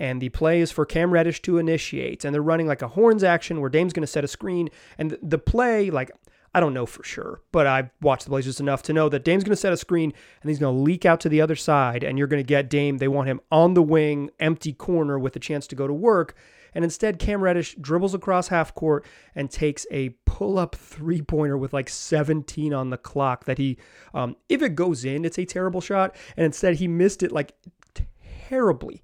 and 0.00 0.20
the 0.20 0.30
play 0.30 0.60
is 0.60 0.72
for 0.72 0.86
Cam 0.86 1.10
Reddish 1.12 1.42
to 1.42 1.58
initiate. 1.58 2.24
And 2.24 2.34
they're 2.34 2.42
running 2.42 2.66
like 2.66 2.80
a 2.80 2.88
horns 2.88 3.22
action 3.22 3.60
where 3.60 3.68
Dame's 3.68 3.92
going 3.92 4.02
to 4.02 4.06
set 4.06 4.24
a 4.24 4.28
screen. 4.28 4.70
And 4.96 5.16
the 5.22 5.38
play, 5.38 5.90
like, 5.90 6.10
I 6.52 6.60
don't 6.60 6.74
know 6.74 6.86
for 6.86 7.04
sure, 7.04 7.42
but 7.52 7.66
I've 7.66 7.90
watched 8.02 8.24
the 8.24 8.30
Blazers 8.30 8.58
enough 8.58 8.82
to 8.84 8.92
know 8.92 9.08
that 9.08 9.24
Dame's 9.24 9.44
going 9.44 9.52
to 9.52 9.56
set 9.56 9.72
a 9.72 9.76
screen 9.76 10.12
and 10.42 10.48
he's 10.48 10.58
going 10.58 10.74
to 10.74 10.82
leak 10.82 11.04
out 11.04 11.20
to 11.20 11.28
the 11.28 11.40
other 11.40 11.54
side. 11.54 12.02
And 12.02 12.18
you're 12.18 12.26
going 12.26 12.42
to 12.42 12.46
get 12.46 12.68
Dame. 12.68 12.98
They 12.98 13.08
want 13.08 13.28
him 13.28 13.40
on 13.52 13.74
the 13.74 13.82
wing, 13.82 14.30
empty 14.40 14.72
corner 14.72 15.18
with 15.18 15.36
a 15.36 15.40
chance 15.40 15.68
to 15.68 15.76
go 15.76 15.86
to 15.86 15.92
work. 15.92 16.34
And 16.74 16.84
instead, 16.84 17.18
Cam 17.18 17.40
Reddish 17.40 17.76
dribbles 17.76 18.14
across 18.14 18.48
half 18.48 18.74
court 18.74 19.04
and 19.34 19.50
takes 19.50 19.86
a 19.90 20.10
pull 20.24 20.58
up 20.58 20.74
three 20.74 21.22
pointer 21.22 21.56
with 21.56 21.72
like 21.72 21.88
17 21.88 22.72
on 22.72 22.90
the 22.90 22.98
clock. 22.98 23.44
That 23.44 23.58
he, 23.58 23.78
um, 24.14 24.36
if 24.48 24.62
it 24.62 24.74
goes 24.74 25.04
in, 25.04 25.24
it's 25.24 25.38
a 25.38 25.44
terrible 25.44 25.80
shot. 25.80 26.14
And 26.36 26.46
instead, 26.46 26.76
he 26.76 26.88
missed 26.88 27.22
it 27.22 27.32
like 27.32 27.54
terribly, 28.48 29.02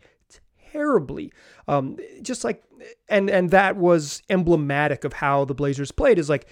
terribly. 0.73 1.33
Um, 1.69 1.97
just 2.23 2.45
like, 2.45 2.63
and 3.09 3.31
and 3.31 3.51
that 3.51 3.77
was 3.77 4.23
emblematic 4.29 5.05
of 5.05 5.15
how 5.15 5.45
the 5.45 5.55
Blazers 5.55 5.91
played. 5.91 6.19
Is 6.19 6.31
like 6.31 6.47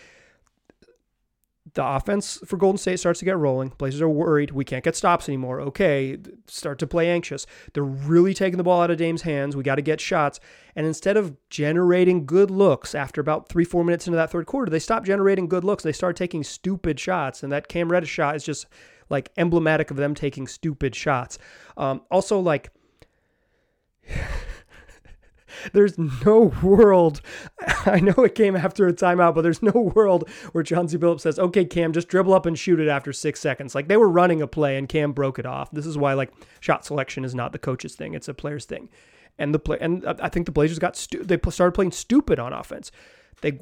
the 1.75 1.85
offense 1.85 2.39
for 2.47 2.57
Golden 2.57 2.79
State 2.79 3.01
starts 3.01 3.19
to 3.19 3.25
get 3.25 3.37
rolling. 3.37 3.73
Blazers 3.79 4.01
are 4.01 4.09
worried. 4.09 4.53
We 4.53 4.65
can't 4.65 4.85
get 4.85 4.95
stops 4.95 5.29
anymore. 5.29 5.61
Okay, 5.61 6.19
start 6.47 6.79
to 6.79 6.87
play 6.87 7.11
anxious. 7.11 7.47
They're 7.73 7.83
really 7.83 8.33
taking 8.33 8.59
the 8.59 8.65
ball 8.65 8.81
out 8.81 8.93
of 8.93 8.97
Dame's 8.97 9.23
hands. 9.23 9.57
We 9.57 9.65
got 9.65 9.75
to 9.75 9.83
get 9.83 10.01
shots. 10.01 10.39
And 10.77 10.87
instead 10.87 11.17
of 11.17 11.37
generating 11.51 12.27
good 12.27 12.51
looks 12.51 12.95
after 12.95 13.21
about 13.21 13.49
three, 13.49 13.65
four 13.65 13.85
minutes 13.85 14.07
into 14.07 14.17
that 14.17 14.31
third 14.31 14.47
quarter, 14.47 14.71
they 14.71 14.79
stop 14.79 15.05
generating 15.05 15.49
good 15.49 15.65
looks. 15.65 15.83
They 15.83 15.93
start 15.93 16.17
taking 16.17 16.45
stupid 16.45 17.01
shots. 17.01 17.43
And 17.43 17.53
that 17.53 17.67
Cam 17.69 17.91
Reddish 17.91 18.11
shot 18.11 18.37
is 18.37 18.45
just 18.45 18.67
like 19.11 19.31
emblematic 19.37 19.91
of 19.91 19.97
them 19.97 20.15
taking 20.15 20.47
stupid 20.47 20.95
shots. 20.95 21.39
Um, 21.77 22.03
also, 22.09 22.39
like, 22.39 22.71
there's 25.73 25.99
no 25.99 26.53
world. 26.63 27.21
I 27.87 28.01
know 28.01 28.25
it 28.25 28.35
came 28.35 28.57
after 28.57 28.87
a 28.87 28.93
timeout, 28.93 29.35
but 29.35 29.43
there's 29.43 29.63
no 29.63 29.73
world 29.95 30.29
where 30.53 30.65
Chauncey 30.65 30.99
Billups 30.99 31.21
says, 31.21 31.39
"Okay, 31.39 31.65
Cam, 31.65 31.93
just 31.93 32.09
dribble 32.09 32.35
up 32.35 32.47
and 32.47 32.59
shoot 32.59 32.81
it 32.81 32.89
after 32.89 33.13
six 33.13 33.41
seconds." 33.41 33.75
Like 33.75 33.89
they 33.89 33.97
were 33.97 34.09
running 34.09 34.43
a 34.43 34.47
play 34.47 34.77
and 34.77 34.89
Cam 34.89 35.13
broke 35.13 35.39
it 35.39 35.47
off. 35.47 35.71
This 35.71 35.87
is 35.87 35.99
why 35.99 36.15
like 36.15 36.33
shot 36.61 36.85
selection 36.85 37.25
is 37.25 37.35
not 37.35 37.53
the 37.53 37.59
coach's 37.59 37.95
thing; 37.95 38.15
it's 38.15 38.29
a 38.29 38.35
player's 38.35 38.65
thing. 38.65 38.89
And 39.39 39.53
the 39.53 39.59
play, 39.59 39.79
and 39.81 40.05
I 40.07 40.29
think 40.29 40.47
the 40.47 40.53
Blazers 40.53 40.79
got 40.79 40.97
stu- 40.97 41.25
they 41.25 41.39
started 41.51 41.73
playing 41.73 41.93
stupid 41.93 42.39
on 42.39 42.53
offense. 42.53 42.91
They 43.41 43.61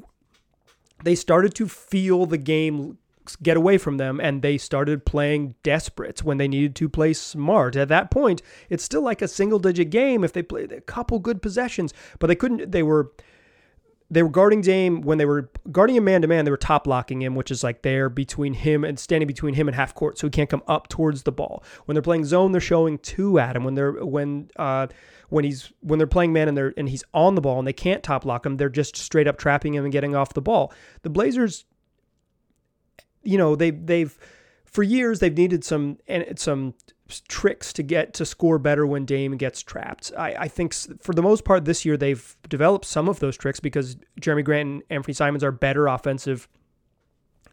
they 1.03 1.15
started 1.15 1.53
to 1.55 1.67
feel 1.67 2.25
the 2.25 2.37
game 2.37 2.97
get 3.41 3.57
away 3.57 3.77
from 3.77 3.97
them 3.97 4.19
and 4.19 4.41
they 4.41 4.57
started 4.57 5.05
playing 5.05 5.55
desperate 5.63 6.23
when 6.23 6.37
they 6.37 6.47
needed 6.47 6.75
to 6.75 6.89
play 6.89 7.13
smart. 7.13 7.75
At 7.75 7.87
that 7.87 8.11
point, 8.11 8.41
it's 8.69 8.83
still 8.83 9.01
like 9.01 9.21
a 9.21 9.27
single 9.27 9.59
digit 9.59 9.89
game 9.89 10.23
if 10.23 10.33
they 10.33 10.43
played 10.43 10.71
a 10.71 10.81
couple 10.81 11.19
good 11.19 11.41
possessions, 11.41 11.93
but 12.19 12.27
they 12.27 12.35
couldn't 12.35 12.71
they 12.71 12.83
were 12.83 13.11
they 14.13 14.23
were 14.23 14.29
guarding 14.29 14.61
Dame 14.61 15.01
when 15.01 15.17
they 15.17 15.25
were 15.25 15.49
guarding 15.71 15.95
him 15.95 16.03
man 16.03 16.21
to 16.21 16.27
man. 16.27 16.45
They 16.45 16.51
were 16.51 16.57
top 16.57 16.87
locking 16.87 17.21
him, 17.21 17.35
which 17.35 17.51
is 17.51 17.63
like 17.63 17.81
there 17.81 18.09
between 18.09 18.53
him 18.53 18.83
and 18.83 18.99
standing 18.99 19.27
between 19.27 19.55
him 19.55 19.67
and 19.67 19.75
half 19.75 19.95
court, 19.95 20.17
so 20.17 20.27
he 20.27 20.31
can't 20.31 20.49
come 20.49 20.63
up 20.67 20.87
towards 20.87 21.23
the 21.23 21.31
ball. 21.31 21.63
When 21.85 21.95
they're 21.95 22.01
playing 22.01 22.25
zone, 22.25 22.51
they're 22.51 22.61
showing 22.61 22.99
two 22.99 23.39
at 23.39 23.55
him. 23.55 23.63
When 23.63 23.75
they're 23.75 23.91
when 23.91 24.49
uh, 24.57 24.87
when 25.29 25.43
he's 25.43 25.73
when 25.81 25.97
they're 25.97 26.07
playing 26.07 26.31
man 26.31 26.47
and 26.47 26.55
they're 26.55 26.73
and 26.77 26.87
he's 26.87 27.03
on 27.13 27.35
the 27.35 27.41
ball 27.41 27.57
and 27.59 27.67
they 27.67 27.73
can't 27.73 28.03
top 28.03 28.23
lock 28.25 28.45
him, 28.45 28.57
they're 28.57 28.69
just 28.69 28.95
straight 28.95 29.27
up 29.27 29.37
trapping 29.37 29.73
him 29.73 29.83
and 29.83 29.91
getting 29.91 30.15
off 30.15 30.33
the 30.33 30.41
ball. 30.41 30.71
The 31.01 31.09
Blazers 31.09 31.65
you 33.23 33.37
know 33.37 33.55
they 33.55 33.71
they've 33.71 34.17
for 34.65 34.83
years 34.83 35.19
they've 35.19 35.37
needed 35.37 35.63
some 35.63 35.97
and 36.07 36.37
some 36.37 36.73
tricks 37.27 37.73
to 37.73 37.83
get 37.83 38.13
to 38.15 38.25
score 38.25 38.57
better 38.57 38.85
when 38.85 39.05
Dame 39.05 39.37
gets 39.37 39.61
trapped. 39.61 40.11
I, 40.17 40.35
I 40.39 40.47
think 40.47 40.73
for 41.01 41.13
the 41.13 41.21
most 41.21 41.43
part 41.43 41.65
this 41.65 41.85
year 41.85 41.97
they've 41.97 42.35
developed 42.49 42.85
some 42.85 43.09
of 43.09 43.19
those 43.19 43.37
tricks 43.37 43.59
because 43.59 43.97
Jerami 44.19 44.43
Grant 44.43 44.69
and 44.69 44.83
Anthony 44.89 45.13
Simons 45.13 45.43
are 45.43 45.51
better 45.51 45.87
offensive 45.87 46.47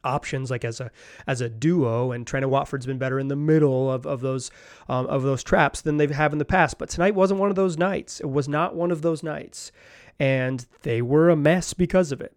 options 0.03 0.51
like 0.51 0.65
as 0.65 0.81
a 0.81 0.91
as 1.27 1.43
a 1.43 1.49
duo 1.49 2.13
and 2.13 2.25
Trendon 2.25 2.49
Watford's 2.49 2.87
been 2.87 2.97
better 2.97 3.19
in 3.19 3.29
the 3.29 3.37
middle 3.37 3.93
of, 3.93 4.07
of 4.07 4.21
those 4.21 4.51
um, 4.89 5.07
of 5.07 5.23
those 5.23 5.43
traps 5.43 5.83
than 5.83 5.97
they've 5.97 6.11
have 6.11 6.33
in 6.33 6.39
the 6.39 6.45
past. 6.45 6.79
But 6.79 6.89
tonight 6.89 7.15
wasn't 7.15 7.41
one 7.41 7.51
of 7.51 7.57
those 7.57 7.77
nights. 7.77 8.21
It 8.21 8.31
was 8.31 8.49
not 8.49 8.75
one 8.75 8.91
of 8.91 9.03
those 9.03 9.23
nights. 9.23 9.73
And 10.19 10.67
they 10.83 11.01
were 11.01 11.31
a 11.31 11.37
mess 11.37 11.73
because 11.73 12.13
of 12.13 12.21
it. 12.21 12.37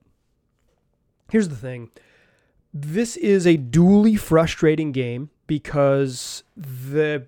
Here's 1.30 1.49
the 1.49 1.56
thing. 1.56 1.89
This 2.73 3.17
is 3.17 3.45
a 3.45 3.58
duly 3.58 4.15
frustrating 4.15 4.91
game 4.93 5.30
because 5.47 6.43
the 6.56 7.27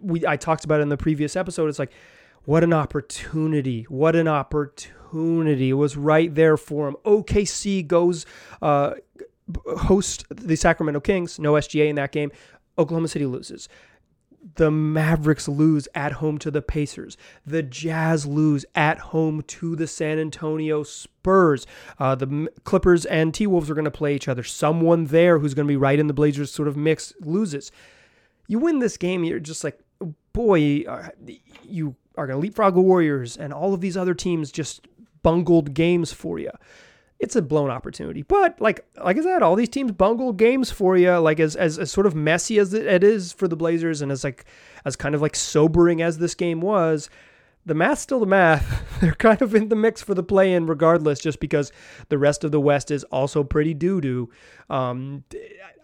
we 0.00 0.26
I 0.26 0.36
talked 0.36 0.64
about 0.64 0.80
it 0.80 0.82
in 0.82 0.88
the 0.88 0.96
previous 0.96 1.36
episode. 1.36 1.68
It's 1.68 1.78
like 1.78 1.92
what 2.44 2.64
an 2.64 2.72
opportunity! 2.72 3.84
What 3.84 4.16
an 4.16 4.28
opportunity! 4.28 5.70
It 5.70 5.74
was 5.74 5.96
right 5.96 6.34
there 6.34 6.56
for 6.56 6.88
him. 6.88 6.96
OKC 7.04 7.86
goes 7.86 8.26
uh, 8.60 8.94
host 9.66 10.24
the 10.30 10.56
Sacramento 10.56 11.00
Kings. 11.00 11.38
No 11.38 11.52
SGA 11.52 11.88
in 11.88 11.96
that 11.96 12.12
game. 12.12 12.32
Oklahoma 12.78 13.08
City 13.08 13.26
loses 13.26 13.68
the 14.56 14.70
Mavericks 14.70 15.48
lose 15.48 15.88
at 15.94 16.12
home 16.12 16.38
to 16.38 16.50
the 16.50 16.62
Pacers. 16.62 17.16
The 17.46 17.62
Jazz 17.62 18.26
lose 18.26 18.64
at 18.74 18.98
home 18.98 19.42
to 19.42 19.76
the 19.76 19.86
San 19.86 20.18
Antonio 20.18 20.82
Spurs. 20.82 21.66
Uh, 21.98 22.14
the 22.14 22.48
Clippers 22.64 23.04
and 23.06 23.32
T 23.32 23.46
Wolves 23.46 23.70
are 23.70 23.74
going 23.74 23.84
to 23.84 23.90
play 23.90 24.14
each 24.14 24.28
other. 24.28 24.42
Someone 24.42 25.06
there 25.06 25.38
who's 25.38 25.54
going 25.54 25.66
to 25.66 25.72
be 25.72 25.76
right 25.76 25.98
in 25.98 26.08
the 26.08 26.12
Blazers 26.12 26.50
sort 26.50 26.68
of 26.68 26.76
mix 26.76 27.12
loses. 27.20 27.70
You 28.48 28.58
win 28.58 28.80
this 28.80 28.96
game, 28.96 29.24
you're 29.24 29.38
just 29.38 29.64
like, 29.64 29.78
boy, 30.32 30.82
uh, 30.88 31.08
you 31.62 31.94
are 32.16 32.26
going 32.26 32.36
to 32.38 32.42
leapfrog 32.42 32.74
the 32.74 32.80
Warriors 32.80 33.36
and 33.36 33.52
all 33.52 33.72
of 33.72 33.80
these 33.80 33.96
other 33.96 34.14
teams 34.14 34.52
just 34.52 34.86
bungled 35.22 35.72
games 35.72 36.12
for 36.12 36.38
you 36.38 36.50
it's 37.22 37.36
a 37.36 37.40
blown 37.40 37.70
opportunity. 37.70 38.22
But 38.22 38.60
like 38.60 38.84
like 39.02 39.16
I 39.16 39.22
said, 39.22 39.42
all 39.42 39.54
these 39.54 39.68
teams 39.68 39.92
bungle 39.92 40.32
games 40.32 40.72
for 40.72 40.96
you. 40.96 41.12
Like 41.18 41.38
as, 41.38 41.54
as 41.54 41.78
as, 41.78 41.90
sort 41.90 42.06
of 42.06 42.16
messy 42.16 42.58
as 42.58 42.74
it 42.74 43.04
is 43.04 43.32
for 43.32 43.46
the 43.46 43.56
Blazers, 43.56 44.02
and 44.02 44.10
as 44.10 44.24
like 44.24 44.44
as 44.84 44.96
kind 44.96 45.14
of 45.14 45.22
like 45.22 45.36
sobering 45.36 46.02
as 46.02 46.18
this 46.18 46.34
game 46.34 46.60
was, 46.60 47.08
the 47.64 47.74
math's 47.74 48.02
still 48.02 48.18
the 48.18 48.26
math. 48.26 48.84
They're 49.00 49.14
kind 49.14 49.40
of 49.40 49.54
in 49.54 49.68
the 49.68 49.76
mix 49.76 50.02
for 50.02 50.14
the 50.14 50.24
play-in, 50.24 50.66
regardless, 50.66 51.20
just 51.20 51.38
because 51.38 51.70
the 52.08 52.18
rest 52.18 52.42
of 52.42 52.50
the 52.50 52.60
West 52.60 52.90
is 52.90 53.04
also 53.04 53.44
pretty 53.44 53.72
doo 53.72 54.00
doo. 54.00 54.28
Um, 54.68 55.22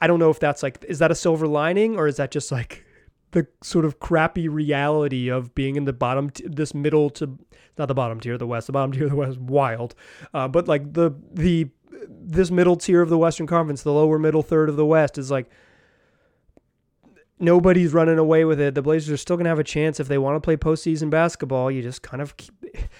I 0.03 0.09
don't 0.09 0.19
know 0.19 0.31
if 0.31 0.41
that's 0.41 0.65
like 0.65 0.85
is 0.89 0.99
that 0.99 1.13
a 1.13 1.15
silver 1.15 1.47
lining 1.47 1.97
or 1.97 2.09
is 2.09 2.17
that 2.17 2.33
just 2.33 2.51
like 2.51 2.85
the 3.31 3.47
sort 3.63 3.85
of 3.85 4.01
crappy 4.01 4.49
reality 4.49 5.29
of 5.29 5.55
being 5.55 5.77
in 5.77 5.85
the 5.85 5.93
bottom, 5.93 6.31
t- 6.31 6.47
this 6.49 6.75
middle 6.75 7.11
to 7.11 7.39
not 7.79 7.89
the 7.89 7.95
bottom 7.95 8.21
tier 8.21 8.35
of 8.35 8.39
the 8.39 8.47
West. 8.47 8.67
The 8.67 8.73
bottom 8.73 8.93
tier 8.95 9.05
of 9.05 9.11
the 9.11 9.17
West 9.17 9.39
wild, 9.39 9.95
uh, 10.35 10.49
but 10.49 10.69
like 10.69 10.93
the 10.93 11.13
the 11.33 11.71
this 12.09 12.51
middle 12.51 12.77
tier 12.77 13.03
of 13.03 13.09
the 13.09 13.19
Western 13.19 13.47
Conference, 13.47 13.83
the 13.83 13.93
lower 13.93 14.19
middle 14.19 14.43
third 14.43 14.69
of 14.69 14.77
the 14.77 14.87
West 14.87 15.19
is 15.19 15.31
like 15.31 15.51
nobody's 17.41 17.93
running 17.93 18.19
away 18.19 18.45
with 18.45 18.61
it. 18.61 18.75
The 18.75 18.83
Blazers 18.83 19.13
are 19.13 19.17
still 19.17 19.37
going 19.37 19.45
to 19.45 19.51
have 19.51 19.59
a 19.59 19.65
chance 19.65 20.01
if 20.01 20.09
they 20.09 20.19
want 20.19 20.37
to 20.37 20.41
play 20.41 20.57
postseason 20.57 21.11
basketball. 21.11 21.71
You 21.71 21.83
just 21.83 22.03
kind 22.03 22.21
of, 22.21 22.37
keep, 22.37 22.55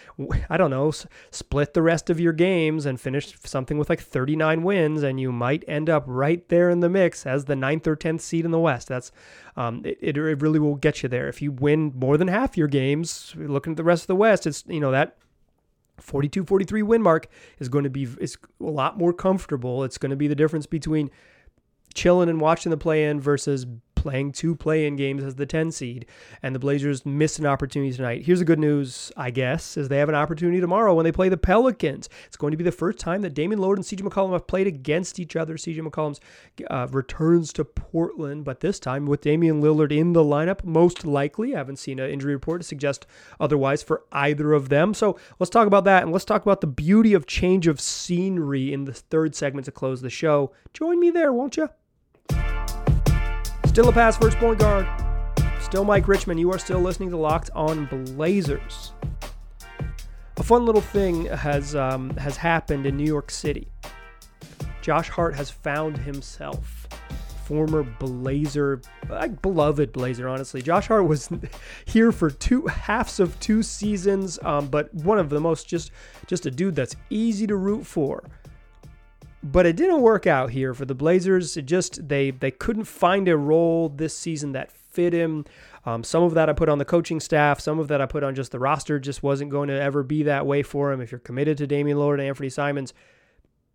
I 0.51 0.57
don't 0.57 0.71
know, 0.71 0.93
split 1.31 1.75
the 1.75 1.83
rest 1.83 2.11
of 2.11 2.21
your 2.21 2.33
games 2.33 2.87
and 2.87 3.01
finish 3.01 3.35
something 3.45 3.79
with 3.79 3.89
like 3.89 4.01
39 4.01 4.63
wins, 4.63 5.03
and 5.03 5.21
you 5.21 5.33
might 5.33 5.65
end 5.67 5.91
up 5.91 6.05
right 6.07 6.47
there 6.49 6.71
in 6.71 6.81
the 6.81 6.89
mix 6.89 7.27
as 7.27 7.47
the 7.47 7.57
ninth 7.57 7.87
or 7.87 7.97
10th 7.97 8.21
seed 8.21 8.45
in 8.45 8.51
the 8.51 8.59
West. 8.59 8.89
That's, 8.89 9.13
um, 9.57 9.83
it, 9.85 10.17
it 10.17 10.41
really 10.41 10.59
will 10.59 10.77
get 10.77 11.03
you 11.03 11.09
there. 11.09 11.29
If 11.29 11.43
you 11.43 11.53
win 11.53 11.93
more 11.97 12.17
than 12.17 12.29
half 12.29 12.57
your 12.57 12.69
games, 12.69 13.35
looking 13.37 13.73
at 13.73 13.77
the 13.77 13.85
rest 13.85 14.05
of 14.05 14.09
the 14.09 14.17
West, 14.17 14.47
it's, 14.47 14.65
you 14.67 14.81
know, 14.81 14.91
that 14.91 15.17
42 16.01 16.45
43 16.45 16.83
win 16.83 17.03
mark 17.03 17.29
is 17.59 17.69
going 17.69 17.85
to 17.85 17.91
be 17.91 18.07
is 18.21 18.37
a 18.61 18.65
lot 18.65 18.97
more 18.97 19.13
comfortable. 19.13 19.85
It's 19.85 19.99
going 19.99 20.11
to 20.11 20.17
be 20.17 20.29
the 20.29 20.35
difference 20.35 20.67
between 20.67 21.11
chilling 21.95 22.29
and 22.29 22.41
watching 22.41 22.71
the 22.71 22.77
play 22.77 23.05
in 23.05 23.21
versus 23.21 23.67
playing 23.99 24.33
two 24.33 24.55
play-in 24.55 24.97
games 24.97 25.25
as 25.25 25.35
the 25.35 25.45
10 25.45 25.73
seed, 25.73 26.07
and 26.43 26.55
the 26.55 26.59
Blazers 26.59 27.05
missed 27.05 27.39
an 27.39 27.47
opportunity 27.47 27.93
tonight. 27.93 28.25
Here's 28.25 28.39
the 28.39 28.45
good 28.45 28.59
news, 28.59 29.11
I 29.17 29.31
guess, 29.31 29.77
is 29.77 29.89
they 29.89 29.99
have 29.99 30.09
an 30.09 30.15
opportunity 30.15 30.61
tomorrow 30.61 30.95
when 30.95 31.05
they 31.05 31.13
play 31.13 31.29
the 31.29 31.37
Pelicans. 31.37 32.09
It's 32.27 32.37
going 32.37 32.53
to 32.53 32.57
be 32.57 32.65
the 32.65 32.73
first 32.73 32.99
time 32.99 33.23
that 33.23 33.35
Damian 33.35 33.61
Lillard 33.61 33.77
and 33.77 33.85
CJ 33.85 34.01
McCollum 34.01 34.33
have 34.33 34.47
played 34.47 34.67
against 34.67 35.19
each 35.19 35.37
other. 35.37 35.57
CJ 35.57 35.81
McCollum 35.81 36.19
uh, 36.71 36.87
returns 36.91 37.53
to 37.55 37.65
Portland, 37.65 38.45
but 38.45 38.61
this 38.61 38.79
time 38.79 39.07
with 39.07 39.21
Damian 39.21 39.61
Lillard 39.61 39.91
in 39.91 40.13
the 40.13 40.23
lineup, 40.23 40.65
most 40.65 41.05
likely. 41.05 41.55
I 41.55 41.59
haven't 41.59 41.77
seen 41.77 41.99
an 41.99 42.11
injury 42.11 42.35
report 42.35 42.61
to 42.61 42.67
suggest 42.67 43.07
otherwise 43.41 43.83
for 43.83 44.05
either 44.13 44.53
of 44.53 44.69
them. 44.69 44.95
So 44.95 45.19
let's 45.39 45.51
talk 45.51 45.67
about 45.67 45.85
that, 45.85 46.05
and 46.05 46.13
let's 46.13 46.25
talk 46.25 46.43
about 46.43 46.61
the 46.61 46.67
beauty 46.67 47.15
of 47.15 47.27
change 47.27 47.67
of 47.67 47.81
scenery 47.81 48.73
in 48.73 48.85
the 48.85 48.93
third 48.93 49.35
segment 49.35 49.65
to 49.65 49.73
close 49.73 50.01
the 50.01 50.11
show. 50.11 50.53
Join 50.73 51.01
me 51.01 51.11
there, 51.11 51.33
won't 51.33 51.57
you? 51.57 51.69
Still 53.79 53.91
a 53.91 53.93
pass 53.93 54.17
first 54.17 54.39
point 54.39 54.59
guard. 54.59 54.89
Still 55.61 55.85
Mike 55.85 56.09
Richman. 56.09 56.37
You 56.37 56.51
are 56.53 56.59
still 56.59 56.81
listening 56.81 57.11
to 57.11 57.17
Locked 57.17 57.51
on 57.55 57.87
Blazers. 57.87 58.93
A 60.37 60.43
fun 60.43 60.67
little 60.67 60.81
thing 60.81 61.27
has 61.27 61.77
um, 61.77 62.11
has 62.17 62.37
happened 62.37 62.87
in 62.87 62.97
New 62.97 63.05
York 63.07 63.31
City. 63.31 63.69
Josh 64.83 65.09
Hart 65.09 65.37
has 65.37 65.49
found 65.49 65.97
himself. 65.97 66.89
Former 67.45 67.85
Blazer, 67.85 68.83
like 69.09 69.41
beloved 69.43 69.93
Blazer, 69.93 70.29
honestly. 70.29 70.61
Josh 70.61 70.89
Hart 70.89 71.07
was 71.07 71.31
here 71.85 72.11
for 72.11 72.31
two 72.31 72.67
halves 72.67 73.21
of 73.21 73.39
two 73.39 73.63
seasons, 73.63 74.41
um, 74.43 74.67
but 74.67 74.93
one 74.93 75.21
of 75.21 75.31
the 75.31 75.39
most 75.39 75.69
just 75.69 75.93
just 76.27 76.47
a 76.47 76.51
dude 76.51 76.75
that's 76.75 76.97
easy 77.11 77.47
to 77.47 77.55
root 77.55 77.87
for 77.87 78.25
but 79.43 79.67
it 79.67 79.77
didn't 79.77 80.01
work 80.01 80.27
out 80.27 80.51
here 80.51 80.75
for 80.75 80.85
the 80.85 80.95
Blazers. 80.95 81.57
It 81.57 81.67
just 81.67 82.09
they 82.09 82.31
they 82.31 82.51
couldn't 82.51 82.85
find 82.85 83.29
a 83.29 83.37
role 83.37 83.89
this 83.89 84.17
season 84.17 84.53
that 84.53 84.71
fit 84.71 85.13
him. 85.13 85.45
Um, 85.85 86.03
some 86.03 86.23
of 86.23 86.35
that 86.35 86.49
I 86.49 86.53
put 86.53 86.69
on 86.69 86.79
the 86.79 86.85
coaching 86.85 87.21
staff. 87.21 87.61
Some 87.61 87.79
of 87.79 87.89
that 87.89 88.01
I 88.01 88.07
put 88.07 88.25
on 88.25 88.35
just 88.35 88.53
the 88.53 88.59
roster. 88.59 88.99
Just 88.99 89.23
wasn't 89.23 89.51
going 89.51 89.69
to 89.69 89.81
ever 89.81 90.03
be 90.03 90.25
that 90.25 90.47
way 90.47 90.63
for 90.63 90.93
him. 90.93 91.01
If 91.01 91.13
you're 91.13 91.21
committed 91.21 91.57
to 91.59 91.67
Damian 91.67 91.97
Lillard 91.99 92.15
and 92.15 92.23
Anthony 92.23 92.51
Simons, 92.51 92.93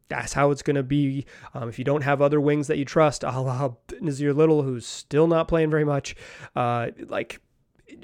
that's 0.09 0.33
how 0.33 0.51
it's 0.51 0.61
going 0.61 0.75
to 0.75 0.83
be. 0.83 1.25
Um, 1.53 1.69
if 1.69 1.79
you 1.79 1.85
don't 1.85 2.03
have 2.03 2.21
other 2.21 2.41
wings 2.41 2.67
that 2.67 2.77
you 2.77 2.85
trust, 2.85 3.23
a 3.23 3.39
la 3.39 3.69
Nassir 4.01 4.35
Little, 4.35 4.63
who's 4.63 4.85
still 4.85 5.27
not 5.27 5.47
playing 5.47 5.69
very 5.69 5.85
much, 5.85 6.15
uh, 6.55 6.89
like 7.07 7.39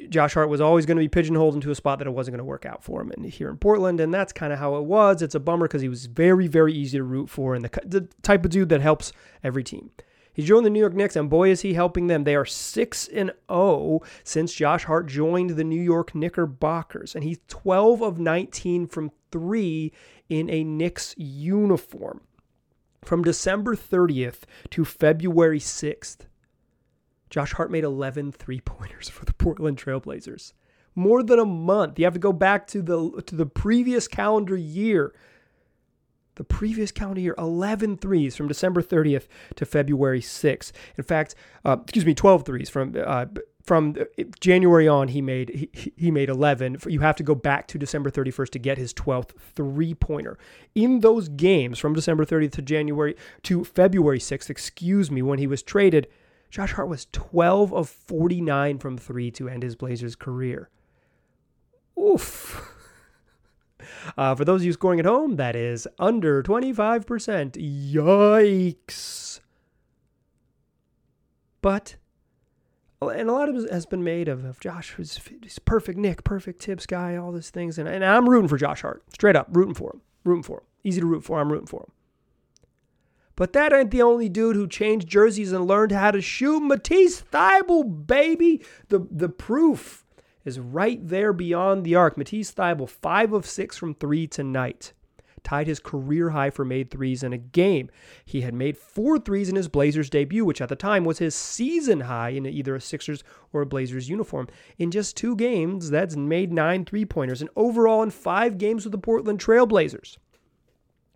Josh 0.10 0.34
Hart 0.34 0.50
was 0.50 0.62
always 0.62 0.86
going 0.86 0.98
to 0.98 1.04
be 1.04 1.10
pigeonholed 1.10 1.56
into 1.56 1.72
a 1.72 1.76
spot 1.76 2.00
that 2.00 2.08
it 2.08 2.12
wasn't 2.12 2.34
going 2.34 2.40
to 2.40 2.46
work 2.46 2.66
out 2.66 2.84
for 2.84 3.02
him. 3.02 3.12
And 3.12 3.26
here 3.26 3.50
in 3.50 3.58
Portland, 3.58 4.00
and 4.00 4.14
that's 4.14 4.34
kind 4.34 4.52
of 4.52 4.60
how 4.60 4.76
it 4.76 4.84
was. 4.84 5.22
It's 5.22 5.36
a 5.36 5.40
bummer 5.40 5.68
because 5.68 5.82
he 5.82 5.90
was 5.90 6.06
very, 6.06 6.48
very 6.48 6.74
easy 6.74 6.98
to 6.98 7.04
root 7.04 7.30
for 7.30 7.56
and 7.56 7.64
the, 7.64 7.82
the 7.86 8.08
type 8.22 8.46
of 8.46 8.52
dude 8.52 8.70
that 8.70 8.82
helps 8.82 9.12
every 9.44 9.64
team. 9.64 9.92
He 10.34 10.46
joined 10.46 10.66
the 10.66 10.70
New 10.70 10.80
York 10.80 10.94
Knicks, 10.94 11.16
and 11.16 11.30
boy, 11.30 11.50
is 11.50 11.62
he 11.62 11.74
helping 11.74 12.08
them. 12.08 12.24
They 12.24 12.36
are 12.36 12.46
6 12.46 13.08
and 13.10 13.32
0 13.52 14.02
since 14.24 14.54
Josh 14.54 14.86
Hart 14.86 15.08
joined 15.08 15.52
the 15.52 15.64
New 15.64 15.82
York 15.82 16.16
Knickerbockers, 16.16 17.14
and 17.14 17.24
he's 17.24 17.40
12 17.50 18.02
of 18.02 18.20
19 18.20 18.88
from 18.88 19.12
three 19.32 19.92
in 20.30 20.50
a 20.50 20.64
Knicks 20.64 21.14
uniform. 21.18 22.22
From 23.04 23.24
December 23.24 23.76
30th 23.76 24.44
to 24.70 24.86
February 24.86 25.60
6th, 25.60 26.20
Josh 27.30 27.54
Hart 27.54 27.72
made 27.72 27.84
11 27.84 28.32
three 28.32 28.62
pointers 28.62 29.10
for 29.10 29.26
the 29.26 29.34
Portland 29.38 29.78
Trailblazers. 29.78 30.54
More 30.96 31.24
than 31.24 31.40
a 31.40 31.46
month. 31.46 32.00
You 32.00 32.06
have 32.06 32.14
to 32.14 32.20
go 32.20 32.34
back 32.34 32.68
to 32.68 32.82
the 32.82 33.22
to 33.28 33.36
the 33.36 33.46
previous 33.46 34.08
calendar 34.08 34.58
year. 34.58 35.14
The 36.36 36.44
previous 36.46 36.92
calendar 36.92 37.20
year, 37.20 37.36
11 37.38 37.98
threes 37.98 38.36
from 38.36 38.48
December 38.48 38.82
30th 38.82 39.28
to 39.56 39.66
February 39.66 40.22
6th. 40.22 40.72
In 40.98 41.04
fact, 41.04 41.36
uh, 41.66 41.78
excuse 41.84 42.06
me, 42.06 42.14
12 42.14 42.46
threes 42.46 42.70
from 42.70 42.96
uh, 42.98 43.26
from 43.62 43.96
January 44.40 44.88
on. 44.88 45.10
He 45.10 45.22
made 45.22 45.70
he, 45.74 45.94
he 45.96 46.12
made 46.12 46.28
11. 46.28 46.78
You 46.88 47.02
have 47.02 47.16
to 47.18 47.24
go 47.24 47.36
back 47.36 47.68
to 47.68 47.78
December 47.78 48.10
31st 48.10 48.50
to 48.52 48.60
get 48.60 48.78
his 48.78 48.94
12th 48.94 49.32
three 49.54 49.94
pointer. 49.94 50.38
In 50.76 51.02
those 51.02 51.30
games 51.30 51.78
from 51.78 51.94
December 51.94 52.26
30th 52.26 52.54
to 52.54 52.62
January 52.62 53.16
to 53.44 53.64
February 53.64 54.20
6th, 54.20 54.50
excuse 54.50 55.12
me, 55.12 55.22
when 55.22 55.40
he 55.40 55.48
was 55.48 55.62
traded, 55.62 56.08
Josh 56.50 56.74
Hart 56.74 56.90
was 56.90 57.08
12 57.12 57.74
of 57.74 57.88
49 57.90 58.80
from 58.80 58.98
three 58.98 59.30
to 59.32 59.48
end 59.48 59.64
his 59.64 59.76
Blazers 59.76 60.16
career. 60.16 60.70
Oof. 62.00 62.76
Uh, 64.18 64.36
for 64.36 64.44
those 64.46 64.62
of 64.62 64.66
you 64.66 64.74
scoring 64.74 65.00
at 65.00 65.06
home, 65.06 65.36
that 65.36 65.56
is 65.56 65.88
under 66.00 66.44
25%. 66.44 67.94
Yikes. 67.94 69.40
But, 71.62 71.96
and 73.02 73.30
a 73.30 73.34
lot 73.34 73.50
of 73.50 73.56
it 73.56 73.72
has 73.72 73.86
been 73.86 74.04
made 74.04 74.28
of, 74.28 74.46
of 74.46 74.60
Josh, 74.60 74.92
who's 74.92 75.20
perfect 75.66 75.98
Knick, 75.98 76.24
perfect 76.24 76.64
Thibs 76.64 76.86
guy, 76.86 77.16
all 77.16 77.32
these 77.32 77.50
things. 77.50 77.78
And, 77.78 77.88
and 77.88 78.04
I'm 78.04 78.30
rooting 78.30 78.48
for 78.48 78.58
Josh 78.58 78.82
Hart. 78.82 79.04
Straight 79.14 79.36
up, 79.36 79.48
rooting 79.52 79.76
for 79.76 79.94
him. 79.94 80.02
Rooting 80.24 80.44
for 80.44 80.58
him. 80.60 80.66
Easy 80.84 81.02
to 81.02 81.08
root 81.08 81.24
for. 81.24 81.40
I'm 81.40 81.52
rooting 81.52 81.68
for 81.68 81.82
him. 81.82 81.92
But 83.40 83.54
that 83.54 83.72
ain't 83.72 83.92
the 83.92 84.02
only 84.02 84.28
dude 84.28 84.58
who 84.58 84.68
changed 84.68 85.08
jerseys 85.08 85.54
and 85.54 85.66
learned 85.66 85.94
how 85.94 86.12
to 86.12 86.20
shoot. 86.20 86.60
Matisse 86.60 87.22
Thybulle, 87.22 88.06
baby. 88.06 88.62
The, 88.90 89.08
the 89.10 89.30
proof 89.30 90.06
is 90.44 90.60
right 90.60 91.00
there 91.08 91.32
beyond 91.32 91.86
the 91.86 91.96
arc. 91.96 92.18
Matisse 92.18 92.52
Thybulle, 92.52 92.90
5 92.90 93.32
of 93.32 93.46
6 93.46 93.78
from 93.78 93.96
3 93.96 94.28
tonight. 94.28 94.92
Tied 95.42 95.68
his 95.68 95.80
career 95.80 96.32
high 96.32 96.50
for 96.50 96.66
made 96.66 96.92
threes 96.92 97.24
in 97.24 97.32
a 97.32 97.38
game. 97.38 97.90
He 98.26 98.42
had 98.42 98.54
made 98.54 98.78
four 98.78 99.18
threes 99.18 99.48
in 99.48 99.56
his 99.56 99.70
Blazers 99.70 100.10
debut, 100.10 100.44
which 100.44 100.60
at 100.60 100.68
the 100.68 100.76
time 100.76 101.06
was 101.06 101.20
his 101.20 101.34
season 101.34 102.02
high 102.02 102.32
in 102.32 102.46
either 102.46 102.76
a 102.76 102.82
Sixers 102.82 103.24
or 103.54 103.62
a 103.62 103.66
Blazers 103.66 104.10
uniform. 104.10 104.50
In 104.78 104.92
just 104.92 105.16
two 105.16 105.38
games, 105.38 105.90
that's 105.90 106.18
made 106.18 106.52
nine 106.52 106.84
three 106.84 107.06
pointers, 107.06 107.40
and 107.40 107.50
overall 107.56 108.04
in 108.04 108.10
five 108.10 108.58
games 108.58 108.84
with 108.84 108.92
the 108.92 108.98
Portland 108.98 109.40
Trailblazers. 109.40 110.18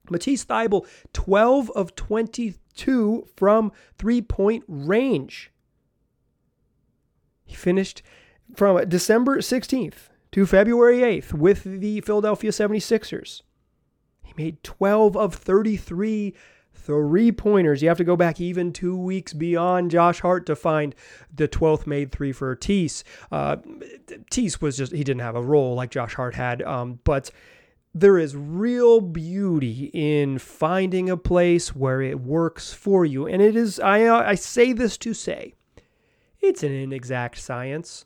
Matisse 0.09 0.45
Thybulle, 0.45 0.85
12 1.13 1.71
of 1.71 1.95
22 1.95 3.27
from 3.35 3.71
three 3.97 4.21
point 4.21 4.63
range. 4.67 5.51
He 7.45 7.55
finished 7.55 8.01
from 8.55 8.87
December 8.87 9.37
16th 9.37 10.09
to 10.31 10.45
February 10.45 10.99
8th 10.99 11.33
with 11.33 11.63
the 11.63 12.01
Philadelphia 12.01 12.51
76ers. 12.51 13.41
He 14.23 14.33
made 14.35 14.63
12 14.63 15.15
of 15.15 15.35
33 15.35 16.33
three 16.75 17.31
pointers. 17.31 17.81
You 17.81 17.87
have 17.87 17.97
to 17.97 18.03
go 18.03 18.15
back 18.15 18.41
even 18.41 18.73
two 18.73 18.97
weeks 18.97 19.31
beyond 19.31 19.91
Josh 19.91 20.19
Hart 20.19 20.45
to 20.47 20.55
find 20.55 20.95
the 21.33 21.47
12th 21.47 21.87
made 21.87 22.11
three 22.11 22.31
for 22.31 22.55
Tease. 22.55 23.03
Uh, 23.31 23.57
Tease 24.29 24.59
was 24.59 24.77
just, 24.77 24.91
he 24.91 25.03
didn't 25.03 25.21
have 25.21 25.35
a 25.35 25.41
role 25.41 25.75
like 25.75 25.91
Josh 25.91 26.15
Hart 26.15 26.35
had, 26.35 26.61
um, 26.63 26.99
but 27.03 27.31
there 27.93 28.17
is 28.17 28.35
real 28.35 29.01
beauty 29.01 29.91
in 29.93 30.39
finding 30.39 31.09
a 31.09 31.17
place 31.17 31.75
where 31.75 32.01
it 32.01 32.19
works 32.19 32.73
for 32.73 33.05
you. 33.05 33.27
And 33.27 33.41
it 33.41 33.55
is, 33.55 33.79
I, 33.79 34.05
uh, 34.05 34.23
I 34.23 34.35
say 34.35 34.73
this 34.73 34.97
to 34.99 35.13
say, 35.13 35.53
it's 36.41 36.63
an 36.63 36.71
inexact 36.71 37.37
science. 37.37 38.05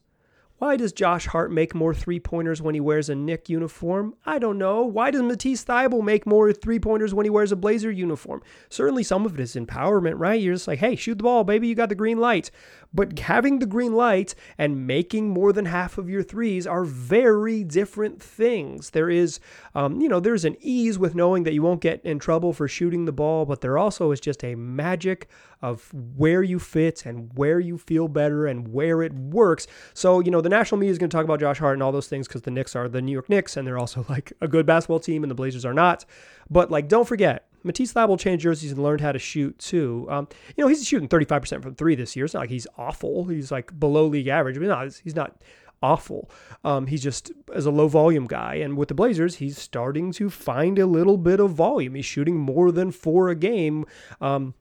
Why 0.60 0.76
does 0.76 0.92
Josh 0.92 1.28
Hart 1.28 1.52
make 1.52 1.76
more 1.76 1.94
three 1.94 2.20
pointers 2.20 2.64
when 2.64 2.74
he 2.74 2.82
wears 2.82 3.10
a 3.10 3.16
Knick 3.16 3.48
uniform? 3.48 4.16
I 4.26 4.40
don't 4.40 4.58
know. 4.58 4.82
Why 4.82 5.12
does 5.12 5.22
Matisse 5.22 5.64
Thybulle 5.64 6.04
make 6.04 6.26
more 6.26 6.52
three 6.52 6.80
pointers 6.80 7.14
when 7.14 7.28
he 7.28 7.30
wears 7.30 7.52
a 7.52 7.56
Blazer 7.56 7.92
uniform? 7.92 8.42
Certainly, 8.68 9.04
some 9.04 9.28
of 9.28 9.36
it 9.36 9.40
is 9.40 9.56
empowerment, 9.56 10.16
right? 10.18 10.42
You're 10.42 10.56
just 10.56 10.68
like, 10.68 10.80
hey, 10.80 10.96
shoot 10.96 11.20
the 11.20 11.26
ball, 11.26 11.44
baby, 11.44 11.68
you 11.68 11.76
got 11.76 11.90
the 11.90 11.96
green 11.96 12.18
light. 12.18 12.50
But 12.92 13.20
having 13.20 13.60
the 13.60 13.68
green 13.68 13.94
light 13.94 14.34
and 14.58 14.88
making 14.88 15.30
more 15.30 15.54
than 15.54 15.66
half 15.66 16.00
of 16.00 16.10
your 16.10 16.24
threes 16.24 16.66
are 16.66 16.86
very 16.86 17.64
different 17.64 18.20
things. 18.24 18.92
There 18.92 19.12
is, 19.12 19.40
um, 19.76 20.02
you 20.02 20.10
know, 20.10 20.20
there's 20.20 20.46
an 20.46 20.56
ease 20.60 20.98
with 20.98 21.14
knowing 21.14 21.44
that 21.44 21.54
you 21.54 21.62
won't 21.62 21.82
get 21.82 22.04
in 22.04 22.18
trouble 22.18 22.54
for 22.54 22.68
shooting 22.68 23.06
the 23.06 23.12
ball, 23.12 23.46
but 23.46 23.62
there 23.62 23.78
also 23.78 24.12
is 24.12 24.20
just 24.20 24.44
a 24.44 24.56
magic 24.56 25.28
of 25.62 25.92
where 26.16 26.44
you 26.44 26.60
fit 26.60 27.06
and 27.06 27.32
where 27.36 27.60
you 27.60 27.78
feel 27.78 28.08
better 28.08 28.46
and 28.46 28.68
where 28.70 29.02
it 29.02 29.14
works. 29.14 29.68
So, 29.94 30.20
you 30.20 30.32
know, 30.32 30.42
the 30.48 30.56
national 30.56 30.80
media 30.80 30.92
is 30.92 30.98
going 30.98 31.10
to 31.10 31.16
talk 31.16 31.26
about 31.26 31.42
Josh 31.42 31.60
Hart 31.60 31.74
and 31.74 31.84
all 31.84 31.92
those 31.92 32.08
things 32.08 32.26
because 32.26 32.44
the 32.44 32.52
Knicks 32.52 32.74
are 32.74 32.88
the 32.88 33.02
New 33.02 33.12
York 33.12 33.28
Knicks 33.28 33.58
and 33.58 33.68
they're 33.68 33.78
also 33.78 34.06
like 34.10 34.32
a 34.40 34.48
good 34.48 34.66
basketball 34.66 35.00
team 35.00 35.24
and 35.24 35.30
the 35.30 35.36
Blazers 35.36 35.66
are 35.66 35.74
not. 35.74 36.06
But 36.50 36.72
like, 36.72 36.88
don't 36.88 37.06
forget, 37.06 37.50
Matisse 37.64 37.92
Thybulle 37.92 38.18
changed 38.18 38.44
jerseys 38.44 38.72
and 38.72 38.82
learned 38.82 39.02
how 39.02 39.12
to 39.12 39.20
shoot 39.20 39.60
too. 39.60 40.08
Um, 40.10 40.30
you 40.56 40.64
know, 40.64 40.70
he's 40.70 40.88
shooting 40.88 41.10
35% 41.10 41.62
from 41.62 41.76
three 41.76 41.96
this 41.96 42.16
year. 42.16 42.24
It's 42.24 42.34
not 42.34 42.42
like 42.42 42.50
he's 42.50 42.68
awful. 42.78 43.26
He's 43.26 43.52
like 43.52 43.78
below 43.78 44.06
league 44.06 44.28
average, 44.28 44.58
but 44.58 44.68
no, 44.68 44.90
he's 45.04 45.16
not 45.16 45.36
awful. 45.84 46.32
Um, 46.64 46.88
he's 46.88 47.04
just 47.04 47.32
as 47.54 47.66
a 47.66 47.72
low 47.72 47.90
volume 47.90 48.26
guy. 48.26 48.56
And 48.56 48.78
with 48.78 48.88
the 48.88 48.96
Blazers, 48.96 49.36
he's 49.36 49.58
starting 49.58 50.14
to 50.14 50.30
find 50.30 50.80
a 50.80 50.86
little 50.86 51.18
bit 51.18 51.42
of 51.42 51.52
volume. 51.52 51.96
He's 51.96 52.06
shooting 52.06 52.38
more 52.38 52.72
than 52.72 52.92
four 52.92 53.28
a 53.28 53.36
game. 53.36 53.86
Um, 54.22 54.54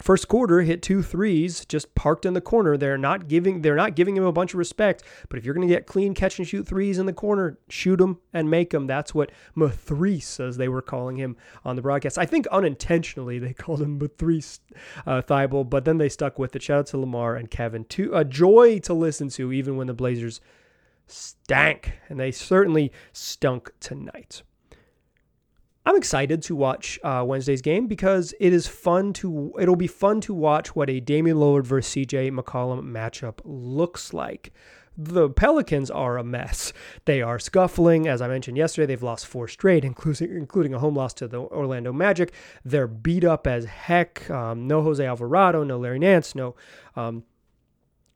First 0.00 0.28
quarter 0.28 0.62
hit 0.62 0.82
two 0.82 1.02
threes, 1.02 1.66
just 1.66 1.94
parked 1.94 2.24
in 2.24 2.32
the 2.32 2.40
corner. 2.40 2.76
They're 2.76 2.96
not 2.96 3.28
giving 3.28 3.60
they're 3.60 3.76
not 3.76 3.94
giving 3.94 4.16
him 4.16 4.24
a 4.24 4.32
bunch 4.32 4.54
of 4.54 4.58
respect. 4.58 5.02
But 5.28 5.38
if 5.38 5.44
you're 5.44 5.54
going 5.54 5.68
to 5.68 5.72
get 5.72 5.86
clean 5.86 6.14
catch 6.14 6.38
and 6.38 6.48
shoot 6.48 6.66
threes 6.66 6.98
in 6.98 7.06
the 7.06 7.12
corner, 7.12 7.58
shoot 7.68 7.96
them 7.96 8.18
and 8.32 8.50
make 8.50 8.70
them. 8.70 8.86
That's 8.86 9.14
what 9.14 9.30
Mathreese, 9.56 10.40
as 10.40 10.56
they 10.56 10.68
were 10.68 10.82
calling 10.82 11.16
him 11.16 11.36
on 11.64 11.76
the 11.76 11.82
broadcast. 11.82 12.18
I 12.18 12.24
think 12.24 12.46
unintentionally 12.48 13.38
they 13.38 13.52
called 13.54 13.82
him 13.82 13.98
Mathreese 13.98 14.60
uh, 15.06 15.20
Thybulle, 15.20 15.68
but 15.68 15.84
then 15.84 15.98
they 15.98 16.08
stuck 16.08 16.38
with 16.38 16.56
it. 16.56 16.62
Shout 16.62 16.78
out 16.78 16.86
to 16.86 16.98
Lamar 16.98 17.36
and 17.36 17.50
Kevin. 17.50 17.84
To, 17.84 18.14
a 18.14 18.24
joy 18.24 18.78
to 18.80 18.94
listen 18.94 19.28
to, 19.30 19.52
even 19.52 19.76
when 19.76 19.86
the 19.86 19.94
Blazers 19.94 20.40
stank, 21.06 21.98
and 22.08 22.18
they 22.18 22.30
certainly 22.30 22.92
stunk 23.12 23.70
tonight. 23.80 24.42
I'm 25.86 25.96
excited 25.96 26.42
to 26.42 26.54
watch 26.54 26.98
uh, 27.02 27.24
Wednesday's 27.26 27.62
game 27.62 27.86
because 27.86 28.34
it 28.38 28.52
is 28.52 28.66
fun 28.66 29.12
to. 29.14 29.52
It'll 29.58 29.76
be 29.76 29.86
fun 29.86 30.20
to 30.22 30.34
watch 30.34 30.76
what 30.76 30.90
a 30.90 31.00
Damian 31.00 31.38
Lillard 31.38 31.64
versus 31.64 31.94
CJ 31.94 32.32
McCollum 32.32 32.82
matchup 32.82 33.40
looks 33.44 34.12
like. 34.12 34.52
The 34.98 35.30
Pelicans 35.30 35.90
are 35.90 36.18
a 36.18 36.24
mess. 36.24 36.74
They 37.06 37.22
are 37.22 37.38
scuffling. 37.38 38.06
As 38.06 38.20
I 38.20 38.28
mentioned 38.28 38.58
yesterday, 38.58 38.86
they've 38.86 39.02
lost 39.02 39.26
four 39.26 39.48
straight, 39.48 39.82
including 39.82 40.30
including 40.36 40.74
a 40.74 40.78
home 40.78 40.94
loss 40.94 41.14
to 41.14 41.28
the 41.28 41.40
Orlando 41.40 41.92
Magic. 41.92 42.34
They're 42.62 42.86
beat 42.86 43.24
up 43.24 43.46
as 43.46 43.64
heck. 43.64 44.28
Um, 44.30 44.66
no 44.66 44.82
Jose 44.82 45.04
Alvarado, 45.04 45.64
no 45.64 45.78
Larry 45.78 45.98
Nance, 46.00 46.34
no 46.34 46.54
um, 46.96 47.24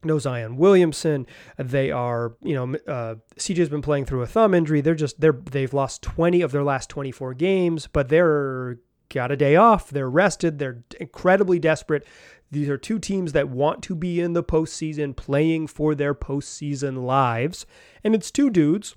no 0.05 0.19
Zion 0.19 0.57
Williamson. 0.57 1.27
They 1.59 1.91
are, 1.91 2.35
you 2.43 2.55
know, 2.55 2.75
uh, 2.87 3.17
CJ's 3.37 3.69
been 3.69 3.83
playing 3.83 4.07
through 4.07 4.23
a 4.23 4.27
thumb 4.27 4.55
injury. 4.55 4.81
They're 4.81 4.95
just 4.95 5.21
they're 5.21 5.41
they've 5.51 5.73
lost 5.73 6.03
20 6.03 6.43
of 6.43 6.53
their 6.53 6.65
last 6.65 6.91
24 6.91 7.35
games, 7.35 7.89
but 7.93 8.09
they're 8.09 8.79
got 9.09 9.31
a 9.31 9.37
day 9.37 9.57
off. 9.57 9.91
They're 9.91 10.11
rested. 10.11 10.59
They're 10.59 10.85
incredibly 10.99 11.59
desperate. 11.59 12.07
These 12.51 12.69
are 12.69 12.79
two 12.79 12.99
teams 12.99 13.33
that 13.33 13.49
want 13.49 13.83
to 13.85 13.95
be 13.95 14.21
in 14.21 14.33
the 14.33 14.45
postseason, 14.45 15.17
playing 15.17 15.67
for 15.67 15.95
their 15.95 16.15
postseason 16.15 17.05
lives, 17.05 17.67
and 18.03 18.15
it's 18.15 18.31
two 18.31 18.51
dudes 18.51 18.95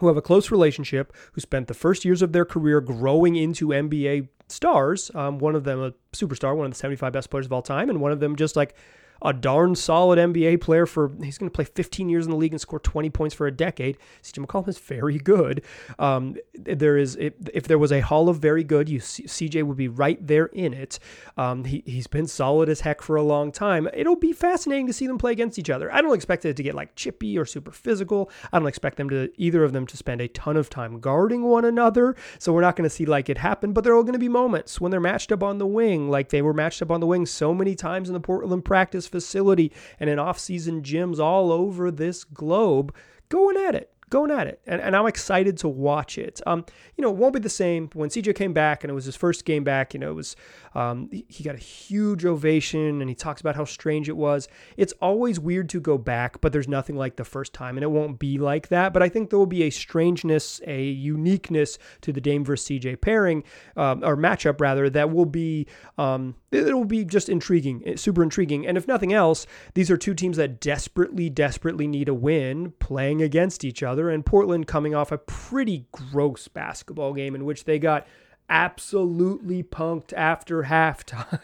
who 0.00 0.08
have 0.08 0.16
a 0.16 0.22
close 0.22 0.50
relationship, 0.50 1.14
who 1.32 1.40
spent 1.40 1.68
the 1.68 1.74
first 1.74 2.04
years 2.04 2.22
of 2.22 2.32
their 2.32 2.46
career 2.46 2.80
growing 2.80 3.36
into 3.36 3.68
NBA 3.68 4.28
stars. 4.48 5.10
Um, 5.14 5.38
one 5.38 5.54
of 5.54 5.64
them 5.64 5.80
a 5.82 5.92
superstar, 6.12 6.56
one 6.56 6.66
of 6.66 6.72
the 6.72 6.78
75 6.78 7.12
best 7.12 7.30
players 7.30 7.46
of 7.46 7.52
all 7.52 7.62
time, 7.62 7.88
and 7.90 8.00
one 8.00 8.10
of 8.10 8.18
them 8.18 8.34
just 8.34 8.56
like 8.56 8.74
a 9.22 9.32
darn 9.32 9.74
solid 9.74 10.18
NBA 10.18 10.60
player 10.60 10.86
for 10.86 11.10
he's 11.22 11.38
going 11.38 11.50
to 11.50 11.54
play 11.54 11.64
15 11.64 12.08
years 12.08 12.24
in 12.24 12.30
the 12.30 12.36
league 12.36 12.52
and 12.52 12.60
score 12.60 12.78
20 12.78 13.10
points 13.10 13.34
for 13.34 13.46
a 13.46 13.50
decade. 13.50 13.98
CJ 14.22 14.44
McCollum 14.44 14.68
is 14.68 14.78
very 14.78 15.18
good. 15.18 15.62
Um, 15.98 16.36
there 16.54 16.96
is 16.96 17.16
if, 17.16 17.64
there 17.64 17.78
was 17.78 17.92
a 17.92 18.00
Hall 18.00 18.28
of 18.28 18.38
very 18.38 18.64
good, 18.64 18.88
you 18.88 18.98
CJ 19.00 19.62
would 19.64 19.76
be 19.76 19.88
right 19.88 20.24
there 20.26 20.46
in 20.46 20.72
it. 20.72 20.98
Um, 21.36 21.64
he 21.64 21.82
he's 21.86 22.06
been 22.06 22.26
solid 22.26 22.68
as 22.68 22.80
heck 22.80 23.02
for 23.02 23.16
a 23.16 23.22
long 23.22 23.52
time. 23.52 23.88
It'll 23.94 24.16
be 24.16 24.32
fascinating 24.32 24.86
to 24.86 24.92
see 24.92 25.06
them 25.06 25.18
play 25.18 25.32
against 25.32 25.58
each 25.58 25.70
other. 25.70 25.92
I 25.92 26.00
don't 26.00 26.14
expect 26.14 26.44
it 26.44 26.56
to 26.56 26.62
get 26.62 26.74
like 26.74 26.94
chippy 26.96 27.38
or 27.38 27.44
super 27.44 27.70
physical. 27.70 28.30
I 28.52 28.58
don't 28.58 28.68
expect 28.68 28.96
them 28.96 29.10
to 29.10 29.30
either 29.36 29.64
of 29.64 29.72
them 29.72 29.86
to 29.86 29.96
spend 29.96 30.20
a 30.20 30.28
ton 30.28 30.56
of 30.56 30.70
time 30.70 31.00
guarding 31.00 31.44
one 31.44 31.64
another. 31.64 32.16
So 32.38 32.52
we're 32.52 32.60
not 32.62 32.76
going 32.76 32.88
to 32.88 32.94
see 32.94 33.06
like 33.06 33.28
it 33.28 33.38
happen, 33.38 33.72
but 33.72 33.84
there 33.84 33.94
are 33.94 34.02
going 34.02 34.14
to 34.14 34.18
be 34.18 34.28
moments 34.28 34.80
when 34.80 34.90
they're 34.90 35.00
matched 35.00 35.32
up 35.32 35.42
on 35.42 35.58
the 35.58 35.66
wing, 35.66 36.08
like 36.08 36.30
they 36.30 36.42
were 36.42 36.54
matched 36.54 36.82
up 36.82 36.90
on 36.90 37.00
the 37.00 37.06
wing 37.06 37.26
so 37.26 37.54
many 37.54 37.74
times 37.74 38.08
in 38.08 38.14
the 38.14 38.20
Portland 38.20 38.64
practice 38.64 39.09
facility 39.10 39.72
and 39.98 40.08
in 40.08 40.18
off-season 40.18 40.82
gyms 40.82 41.18
all 41.18 41.52
over 41.52 41.90
this 41.90 42.24
globe 42.24 42.94
going 43.28 43.56
at 43.56 43.74
it 43.74 43.92
going 44.10 44.30
at 44.30 44.46
it. 44.46 44.60
And, 44.66 44.80
and 44.80 44.94
I'm 44.94 45.06
excited 45.06 45.56
to 45.58 45.68
watch 45.68 46.18
it. 46.18 46.40
Um, 46.46 46.64
you 46.96 47.02
know, 47.02 47.10
it 47.10 47.16
won't 47.16 47.32
be 47.32 47.40
the 47.40 47.48
same. 47.48 47.88
When 47.94 48.10
CJ 48.10 48.34
came 48.34 48.52
back 48.52 48.84
and 48.84 48.90
it 48.90 48.94
was 48.94 49.04
his 49.04 49.16
first 49.16 49.44
game 49.44 49.64
back, 49.64 49.94
you 49.94 50.00
know, 50.00 50.10
it 50.10 50.14
was 50.14 50.36
um, 50.74 51.08
he 51.10 51.42
got 51.42 51.54
a 51.54 51.58
huge 51.58 52.24
ovation 52.24 53.00
and 53.00 53.08
he 53.08 53.14
talks 53.14 53.40
about 53.40 53.56
how 53.56 53.64
strange 53.64 54.08
it 54.08 54.16
was. 54.16 54.48
It's 54.76 54.92
always 55.00 55.40
weird 55.40 55.68
to 55.70 55.80
go 55.80 55.98
back, 55.98 56.40
but 56.40 56.52
there's 56.52 56.68
nothing 56.68 56.96
like 56.96 57.16
the 57.16 57.24
first 57.24 57.52
time, 57.52 57.76
and 57.76 57.84
it 57.84 57.90
won't 57.90 58.18
be 58.18 58.38
like 58.38 58.68
that. 58.68 58.92
But 58.92 59.02
I 59.02 59.08
think 59.08 59.30
there 59.30 59.38
will 59.38 59.46
be 59.46 59.64
a 59.64 59.70
strangeness, 59.70 60.60
a 60.66 60.82
uniqueness 60.82 61.78
to 62.02 62.12
the 62.12 62.20
Dame 62.20 62.44
versus 62.44 62.68
CJ 62.68 63.00
pairing 63.00 63.44
um, 63.76 64.04
or 64.04 64.16
matchup 64.16 64.60
rather 64.60 64.90
that 64.90 65.10
will 65.10 65.26
be 65.26 65.66
um, 65.98 66.34
it 66.50 66.74
will 66.74 66.84
be 66.84 67.04
just 67.04 67.28
intriguing, 67.28 67.82
eh, 67.86 67.96
super 67.96 68.22
intriguing. 68.22 68.66
And 68.66 68.76
if 68.76 68.88
nothing 68.88 69.12
else, 69.12 69.46
these 69.74 69.90
are 69.90 69.96
two 69.96 70.14
teams 70.14 70.36
that 70.36 70.60
desperately, 70.60 71.30
desperately 71.30 71.86
need 71.86 72.08
a 72.08 72.14
win 72.14 72.72
playing 72.78 73.22
against 73.22 73.64
each 73.64 73.82
other. 73.82 73.99
And 74.08 74.24
Portland 74.24 74.66
coming 74.66 74.94
off 74.94 75.12
a 75.12 75.18
pretty 75.18 75.86
gross 75.92 76.48
basketball 76.48 77.12
game 77.12 77.34
in 77.34 77.44
which 77.44 77.64
they 77.64 77.78
got 77.78 78.06
absolutely 78.50 79.62
punked 79.62 80.12
after 80.12 80.64
halftime. 80.64 81.40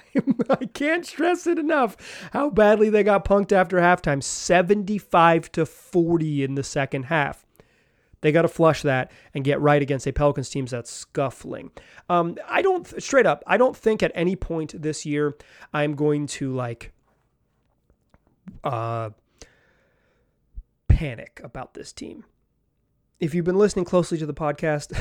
I 0.51 0.67
can't 0.67 1.07
stress 1.07 1.47
it 1.47 1.59
enough 1.59 1.97
how 2.33 2.51
badly 2.51 2.91
they 2.91 3.05
got 3.05 3.25
punked 3.25 3.53
after 3.53 3.79
halftime 3.79 4.23
75 4.23 5.53
to 5.53 5.65
40 5.65 6.45
in 6.45 6.57
the 6.57 6.65
second 6.65 7.05
half. 7.05 7.47
They 8.23 8.33
got 8.33 8.43
to 8.43 8.49
flush 8.49 8.83
that 8.83 9.13
and 9.35 9.45
get 9.45 9.61
right 9.61 9.81
against 9.81 10.07
a 10.07 10.13
Pelicans 10.13 10.51
team 10.51 10.67
that's 10.67 10.91
scuffling. 10.91 11.71
Um, 12.09 12.37
I 12.49 12.61
don't, 12.61 13.01
straight 13.01 13.27
up, 13.27 13.45
I 13.47 13.57
don't 13.57 13.77
think 13.77 14.03
at 14.03 14.11
any 14.15 14.35
point 14.35 14.75
this 14.83 15.07
year 15.07 15.37
I'm 15.73 15.95
going 15.95 16.27
to 16.29 16.53
like 16.53 16.93
uh, 18.65 19.11
panic 20.89 21.41
about 21.45 21.75
this 21.75 21.93
team 21.93 22.25
if 23.19 23.35
you've 23.35 23.45
been 23.45 23.59
listening 23.59 23.85
closely 23.85 24.19
to 24.19 24.27
the 24.27 24.35
podcast, 24.35 24.93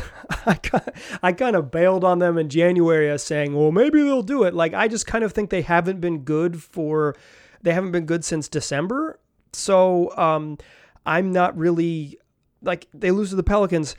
I, 1.23 1.33
kind 1.33 1.55
of 1.55 1.71
bailed 1.71 2.03
on 2.03 2.19
them 2.19 2.37
in 2.37 2.49
January 2.49 3.09
as 3.09 3.23
saying, 3.23 3.53
well, 3.53 3.71
maybe 3.71 4.01
they'll 4.01 4.23
do 4.23 4.43
it. 4.43 4.53
Like, 4.53 4.73
I 4.73 4.87
just 4.87 5.05
kind 5.05 5.23
of 5.23 5.33
think 5.33 5.49
they 5.49 5.61
haven't 5.61 5.99
been 5.99 6.19
good 6.19 6.61
for, 6.61 7.15
they 7.61 7.73
haven't 7.73 7.91
been 7.91 8.05
good 8.05 8.23
since 8.23 8.47
December. 8.47 9.19
So 9.51 10.15
um, 10.17 10.57
I'm 11.05 11.31
not 11.31 11.57
really, 11.57 12.17
like, 12.61 12.87
they 12.93 13.11
lose 13.11 13.31
to 13.31 13.35
the 13.35 13.43
Pelicans. 13.43 13.95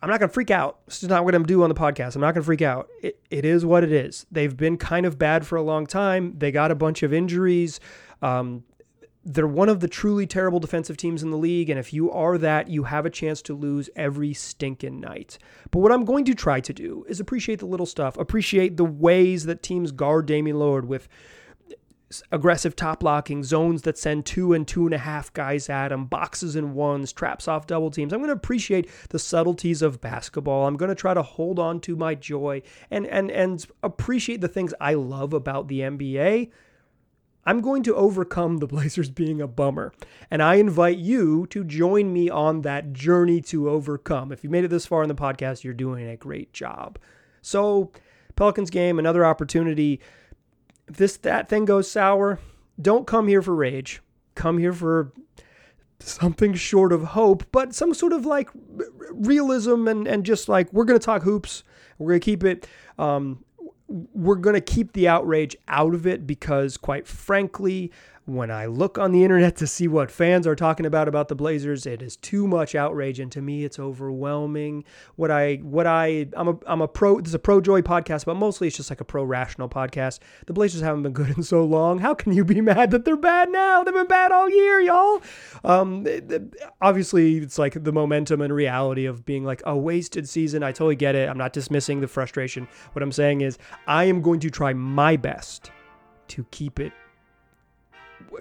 I'm 0.00 0.08
not 0.08 0.20
going 0.20 0.28
to 0.28 0.34
freak 0.34 0.50
out. 0.50 0.84
This 0.86 1.02
is 1.02 1.08
not 1.08 1.24
what 1.24 1.34
I'm 1.34 1.44
do 1.44 1.62
on 1.62 1.68
the 1.68 1.74
podcast. 1.74 2.14
I'm 2.14 2.22
not 2.22 2.32
going 2.32 2.42
to 2.42 2.46
freak 2.46 2.62
out. 2.62 2.88
It, 3.02 3.18
it 3.30 3.44
is 3.44 3.64
what 3.64 3.84
it 3.84 3.92
is. 3.92 4.26
They've 4.30 4.56
been 4.56 4.78
kind 4.78 5.04
of 5.04 5.18
bad 5.18 5.46
for 5.46 5.56
a 5.56 5.62
long 5.62 5.86
time. 5.86 6.34
They 6.38 6.50
got 6.50 6.70
a 6.70 6.74
bunch 6.74 7.02
of 7.02 7.12
injuries. 7.12 7.78
Um, 8.22 8.64
they're 9.24 9.46
one 9.46 9.68
of 9.68 9.80
the 9.80 9.88
truly 9.88 10.26
terrible 10.26 10.60
defensive 10.60 10.96
teams 10.96 11.22
in 11.22 11.30
the 11.30 11.38
league. 11.38 11.70
And 11.70 11.78
if 11.78 11.92
you 11.92 12.10
are 12.10 12.36
that, 12.38 12.68
you 12.68 12.84
have 12.84 13.06
a 13.06 13.10
chance 13.10 13.40
to 13.42 13.54
lose 13.54 13.88
every 13.96 14.34
stinking 14.34 15.00
night. 15.00 15.38
But 15.70 15.78
what 15.78 15.92
I'm 15.92 16.04
going 16.04 16.24
to 16.26 16.34
try 16.34 16.60
to 16.60 16.72
do 16.72 17.04
is 17.08 17.20
appreciate 17.20 17.58
the 17.58 17.66
little 17.66 17.86
stuff, 17.86 18.18
appreciate 18.18 18.76
the 18.76 18.84
ways 18.84 19.46
that 19.46 19.62
teams 19.62 19.92
guard 19.92 20.26
Damian 20.26 20.56
Lillard 20.56 20.84
with 20.84 21.08
aggressive 22.30 22.76
top 22.76 23.02
locking, 23.02 23.42
zones 23.42 23.82
that 23.82 23.98
send 23.98 24.26
two 24.26 24.52
and 24.52 24.68
two 24.68 24.84
and 24.84 24.94
a 24.94 24.98
half 24.98 25.32
guys 25.32 25.68
at 25.68 25.90
him, 25.90 26.04
boxes 26.04 26.54
and 26.54 26.74
ones, 26.74 27.12
traps 27.12 27.48
off 27.48 27.66
double 27.66 27.90
teams. 27.90 28.12
I'm 28.12 28.20
going 28.20 28.28
to 28.28 28.36
appreciate 28.36 28.88
the 29.08 29.18
subtleties 29.18 29.82
of 29.82 30.00
basketball. 30.00 30.66
I'm 30.66 30.76
going 30.76 30.90
to 30.90 30.94
try 30.94 31.14
to 31.14 31.22
hold 31.22 31.58
on 31.58 31.80
to 31.80 31.96
my 31.96 32.14
joy 32.14 32.62
and 32.90 33.06
and 33.06 33.30
and 33.30 33.66
appreciate 33.82 34.42
the 34.42 34.48
things 34.48 34.74
I 34.80 34.94
love 34.94 35.32
about 35.32 35.68
the 35.68 35.80
NBA 35.80 36.50
I'm 37.46 37.60
going 37.60 37.82
to 37.84 37.94
overcome 37.94 38.58
the 38.58 38.66
Blazers 38.66 39.10
being 39.22 39.40
a 39.40 39.46
bummer. 39.46 39.92
And 40.30 40.42
I 40.42 40.56
invite 40.56 40.98
you 40.98 41.46
to 41.48 41.64
join 41.64 42.12
me 42.12 42.30
on 42.30 42.62
that 42.62 42.92
journey 42.92 43.40
to 43.42 43.68
overcome. 43.68 44.32
If 44.32 44.44
you 44.44 44.50
made 44.50 44.64
it 44.64 44.68
this 44.68 44.86
far 44.86 45.02
in 45.02 45.08
the 45.08 45.14
podcast, 45.14 45.64
you're 45.64 45.74
doing 45.74 46.08
a 46.08 46.16
great 46.16 46.52
job. 46.52 46.98
So, 47.42 47.92
Pelicans 48.36 48.70
game, 48.70 48.98
another 48.98 49.24
opportunity. 49.24 50.00
If 50.88 50.96
this 50.96 51.16
that 51.18 51.48
thing 51.48 51.64
goes 51.64 51.90
sour, 51.90 52.40
don't 52.80 53.06
come 53.06 53.28
here 53.28 53.42
for 53.42 53.54
rage. 53.54 54.00
Come 54.34 54.58
here 54.58 54.72
for 54.72 55.12
something 56.00 56.54
short 56.54 56.92
of 56.92 57.02
hope, 57.02 57.44
but 57.52 57.74
some 57.74 57.94
sort 57.94 58.12
of 58.12 58.26
like 58.26 58.50
realism 59.12 59.86
and 59.88 60.06
and 60.06 60.24
just 60.24 60.48
like 60.48 60.72
we're 60.72 60.84
gonna 60.84 60.98
talk 60.98 61.22
hoops. 61.22 61.62
We're 61.98 62.12
gonna 62.12 62.20
keep 62.20 62.44
it 62.44 62.66
um, 62.98 63.44
we're 64.12 64.34
going 64.34 64.54
to 64.54 64.60
keep 64.60 64.92
the 64.92 65.06
outrage 65.06 65.56
out 65.68 65.94
of 65.94 66.06
it 66.06 66.26
because, 66.26 66.76
quite 66.76 67.06
frankly, 67.06 67.92
when 68.26 68.50
I 68.50 68.66
look 68.66 68.96
on 68.96 69.12
the 69.12 69.22
internet 69.22 69.56
to 69.56 69.66
see 69.66 69.86
what 69.86 70.10
fans 70.10 70.46
are 70.46 70.56
talking 70.56 70.86
about 70.86 71.08
about 71.08 71.28
the 71.28 71.34
Blazers, 71.34 71.84
it 71.84 72.00
is 72.00 72.16
too 72.16 72.48
much 72.48 72.74
outrage, 72.74 73.20
and 73.20 73.30
to 73.32 73.42
me, 73.42 73.64
it's 73.64 73.78
overwhelming. 73.78 74.84
What 75.16 75.30
I, 75.30 75.56
what 75.56 75.86
I, 75.86 76.28
I'm 76.34 76.48
a, 76.48 76.58
I'm 76.66 76.80
a 76.80 76.88
pro. 76.88 77.20
This 77.20 77.28
is 77.28 77.34
a 77.34 77.38
pro 77.38 77.60
joy 77.60 77.82
podcast, 77.82 78.24
but 78.24 78.36
mostly 78.36 78.68
it's 78.68 78.76
just 78.78 78.88
like 78.88 79.02
a 79.02 79.04
pro 79.04 79.24
rational 79.24 79.68
podcast. 79.68 80.20
The 80.46 80.54
Blazers 80.54 80.80
haven't 80.80 81.02
been 81.02 81.12
good 81.12 81.30
in 81.36 81.42
so 81.42 81.64
long. 81.64 81.98
How 81.98 82.14
can 82.14 82.32
you 82.32 82.44
be 82.44 82.62
mad 82.62 82.92
that 82.92 83.04
they're 83.04 83.16
bad 83.16 83.50
now? 83.50 83.84
They've 83.84 83.92
been 83.92 84.06
bad 84.06 84.32
all 84.32 84.48
year, 84.48 84.80
y'all. 84.80 85.20
Um, 85.62 86.06
obviously, 86.80 87.38
it's 87.38 87.58
like 87.58 87.84
the 87.84 87.92
momentum 87.92 88.40
and 88.40 88.54
reality 88.54 89.04
of 89.04 89.26
being 89.26 89.44
like 89.44 89.62
a 89.66 89.76
wasted 89.76 90.28
season. 90.28 90.62
I 90.62 90.72
totally 90.72 90.96
get 90.96 91.14
it. 91.14 91.28
I'm 91.28 91.38
not 91.38 91.52
dismissing 91.52 92.00
the 92.00 92.08
frustration. 92.08 92.68
What 92.92 93.02
I'm 93.02 93.12
saying 93.12 93.42
is, 93.42 93.58
I 93.86 94.04
am 94.04 94.22
going 94.22 94.40
to 94.40 94.50
try 94.50 94.72
my 94.72 95.16
best 95.16 95.70
to 96.28 96.44
keep 96.50 96.80
it 96.80 96.92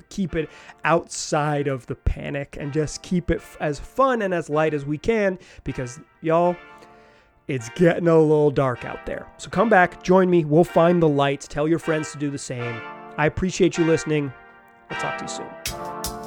keep 0.09 0.35
it 0.35 0.49
outside 0.83 1.67
of 1.67 1.85
the 1.87 1.95
panic 1.95 2.57
and 2.59 2.73
just 2.73 3.01
keep 3.01 3.31
it 3.31 3.41
as 3.59 3.79
fun 3.79 4.21
and 4.21 4.33
as 4.33 4.49
light 4.49 4.73
as 4.73 4.85
we 4.85 4.97
can 4.97 5.37
because 5.63 5.99
y'all 6.21 6.55
it's 7.47 7.69
getting 7.75 8.07
a 8.07 8.17
little 8.17 8.51
dark 8.51 8.85
out 8.85 9.05
there. 9.05 9.27
So 9.37 9.49
come 9.49 9.69
back, 9.69 10.01
join 10.01 10.29
me, 10.29 10.45
we'll 10.45 10.63
find 10.63 11.01
the 11.01 11.09
lights, 11.09 11.47
tell 11.47 11.67
your 11.67 11.79
friends 11.79 12.11
to 12.13 12.17
do 12.17 12.29
the 12.29 12.37
same. 12.37 12.81
I 13.17 13.25
appreciate 13.25 13.77
you 13.77 13.85
listening. 13.85 14.31
I'll 14.89 14.99
talk 14.99 15.17
to 15.17 15.25
you 15.25 15.29
soon. 15.29 16.22